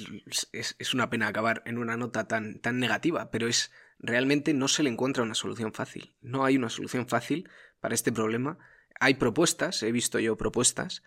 es, 0.52 0.94
una 0.94 1.10
pena 1.10 1.26
acabar 1.26 1.62
en 1.66 1.76
una 1.76 1.98
nota 1.98 2.26
tan, 2.26 2.60
tan 2.60 2.78
negativa, 2.78 3.30
pero 3.30 3.46
es 3.46 3.70
realmente 3.98 4.54
no 4.54 4.68
se 4.68 4.84
le 4.84 4.88
encuentra 4.88 5.22
una 5.22 5.34
solución 5.34 5.74
fácil. 5.74 6.14
No 6.22 6.46
hay 6.46 6.56
una 6.56 6.70
solución 6.70 7.06
fácil 7.06 7.50
para 7.78 7.94
este 7.94 8.10
problema. 8.10 8.56
Hay 9.00 9.14
propuestas, 9.14 9.82
he 9.82 9.92
visto 9.92 10.18
yo 10.18 10.36
propuestas, 10.36 11.02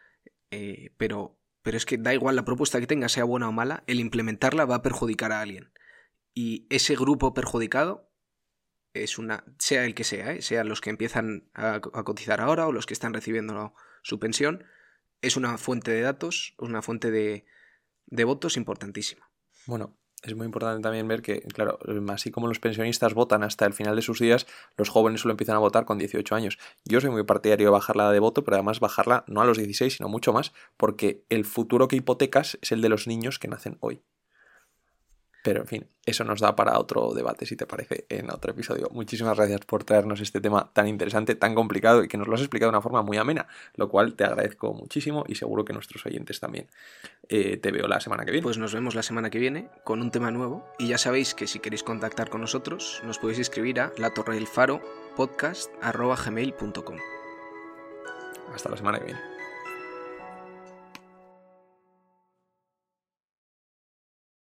eh, 0.51 0.91
pero, 0.97 1.37
pero 1.61 1.77
es 1.77 1.85
que 1.85 1.97
da 1.97 2.13
igual 2.13 2.35
la 2.35 2.45
propuesta 2.45 2.79
que 2.79 2.87
tenga, 2.87 3.09
sea 3.09 3.23
buena 3.23 3.49
o 3.49 3.51
mala, 3.51 3.83
el 3.87 3.99
implementarla 3.99 4.65
va 4.65 4.75
a 4.75 4.81
perjudicar 4.81 5.31
a 5.31 5.41
alguien. 5.41 5.71
Y 6.33 6.67
ese 6.69 6.95
grupo 6.95 7.33
perjudicado 7.33 8.11
es 8.93 9.17
una, 9.17 9.43
sea 9.59 9.85
el 9.85 9.95
que 9.95 10.03
sea, 10.03 10.33
¿eh? 10.33 10.41
sean 10.41 10.69
los 10.69 10.81
que 10.81 10.89
empiezan 10.89 11.49
a, 11.53 11.81
cotizar 11.81 12.41
ahora 12.41 12.67
o 12.67 12.71
los 12.71 12.85
que 12.85 12.93
están 12.93 13.13
recibiendo 13.13 13.73
su 14.03 14.19
pensión, 14.19 14.63
es 15.21 15.37
una 15.37 15.57
fuente 15.57 15.91
de 15.91 16.01
datos, 16.01 16.55
una 16.57 16.81
fuente 16.81 17.11
de, 17.11 17.45
de 18.05 18.23
votos 18.23 18.57
importantísima. 18.57 19.31
Bueno, 19.65 19.97
es 20.25 20.35
muy 20.35 20.45
importante 20.45 20.81
también 20.81 21.07
ver 21.07 21.21
que, 21.21 21.41
claro, 21.41 21.79
así 22.09 22.31
como 22.31 22.47
los 22.47 22.59
pensionistas 22.59 23.13
votan 23.13 23.43
hasta 23.43 23.65
el 23.65 23.73
final 23.73 23.95
de 23.95 24.01
sus 24.01 24.19
días, 24.19 24.47
los 24.77 24.89
jóvenes 24.89 25.21
solo 25.21 25.33
empiezan 25.33 25.55
a 25.55 25.59
votar 25.59 25.85
con 25.85 25.97
18 25.97 26.35
años. 26.35 26.57
Yo 26.83 27.01
soy 27.01 27.09
muy 27.09 27.23
partidario 27.23 27.67
de 27.67 27.71
bajar 27.71 27.95
la 27.95 28.03
edad 28.05 28.13
de 28.13 28.19
voto, 28.19 28.43
pero 28.43 28.55
además 28.55 28.79
bajarla 28.79 29.23
no 29.27 29.41
a 29.41 29.45
los 29.45 29.57
16, 29.57 29.97
sino 29.97 30.09
mucho 30.09 30.33
más, 30.33 30.53
porque 30.77 31.23
el 31.29 31.45
futuro 31.45 31.87
que 31.87 31.95
hipotecas 31.95 32.57
es 32.61 32.71
el 32.71 32.81
de 32.81 32.89
los 32.89 33.07
niños 33.07 33.39
que 33.39 33.47
nacen 33.47 33.77
hoy. 33.79 34.01
Pero 35.45 35.61
en 35.61 35.67
fin, 35.67 35.87
eso 36.07 36.23
nos 36.23 36.39
da 36.39 36.55
para 36.55 36.79
otro 36.79 37.13
debate, 37.13 37.45
si 37.45 37.55
te 37.55 37.67
parece, 37.67 38.07
en 38.09 38.31
otro 38.31 38.49
episodio. 38.49 38.89
Muchísimas 38.91 39.37
gracias 39.37 39.59
por 39.67 39.83
traernos 39.83 40.19
este 40.19 40.41
tema 40.41 40.71
tan 40.73 40.87
interesante, 40.87 41.35
tan 41.35 41.53
complicado 41.53 42.03
y 42.03 42.07
que 42.07 42.17
nos 42.17 42.27
lo 42.27 42.33
has 42.33 42.41
explicado 42.41 42.71
de 42.71 42.77
una 42.77 42.81
forma 42.81 43.03
muy 43.03 43.17
amena, 43.17 43.47
lo 43.75 43.87
cual 43.87 44.15
te 44.15 44.23
agradezco 44.23 44.73
muchísimo 44.73 45.23
y 45.27 45.35
seguro 45.35 45.63
que 45.63 45.71
nuestros 45.71 46.03
oyentes 46.07 46.39
también. 46.39 46.65
Eh, 47.29 47.57
te 47.57 47.71
veo 47.71 47.87
la 47.87 47.99
semana 47.99 48.25
que 48.25 48.31
viene. 48.31 48.41
Pues 48.41 48.57
nos 48.57 48.73
vemos 48.73 48.95
la 48.95 49.03
semana 49.03 49.29
que 49.29 49.37
viene 49.37 49.69
con 49.83 50.01
un 50.01 50.09
tema 50.09 50.31
nuevo 50.31 50.67
y 50.79 50.87
ya 50.87 50.97
sabéis 50.97 51.35
que 51.35 51.45
si 51.45 51.59
queréis 51.59 51.83
contactar 51.83 52.31
con 52.31 52.41
nosotros 52.41 53.03
nos 53.05 53.19
podéis 53.19 53.37
escribir 53.37 53.79
a 53.81 53.93
la 53.99 54.15
torre 54.15 54.33
del 54.33 54.47
faro 54.47 54.81
podcast 55.15 55.71
Hasta 58.51 58.69
la 58.69 58.77
semana 58.77 58.97
que 58.97 59.05
viene. 59.05 59.34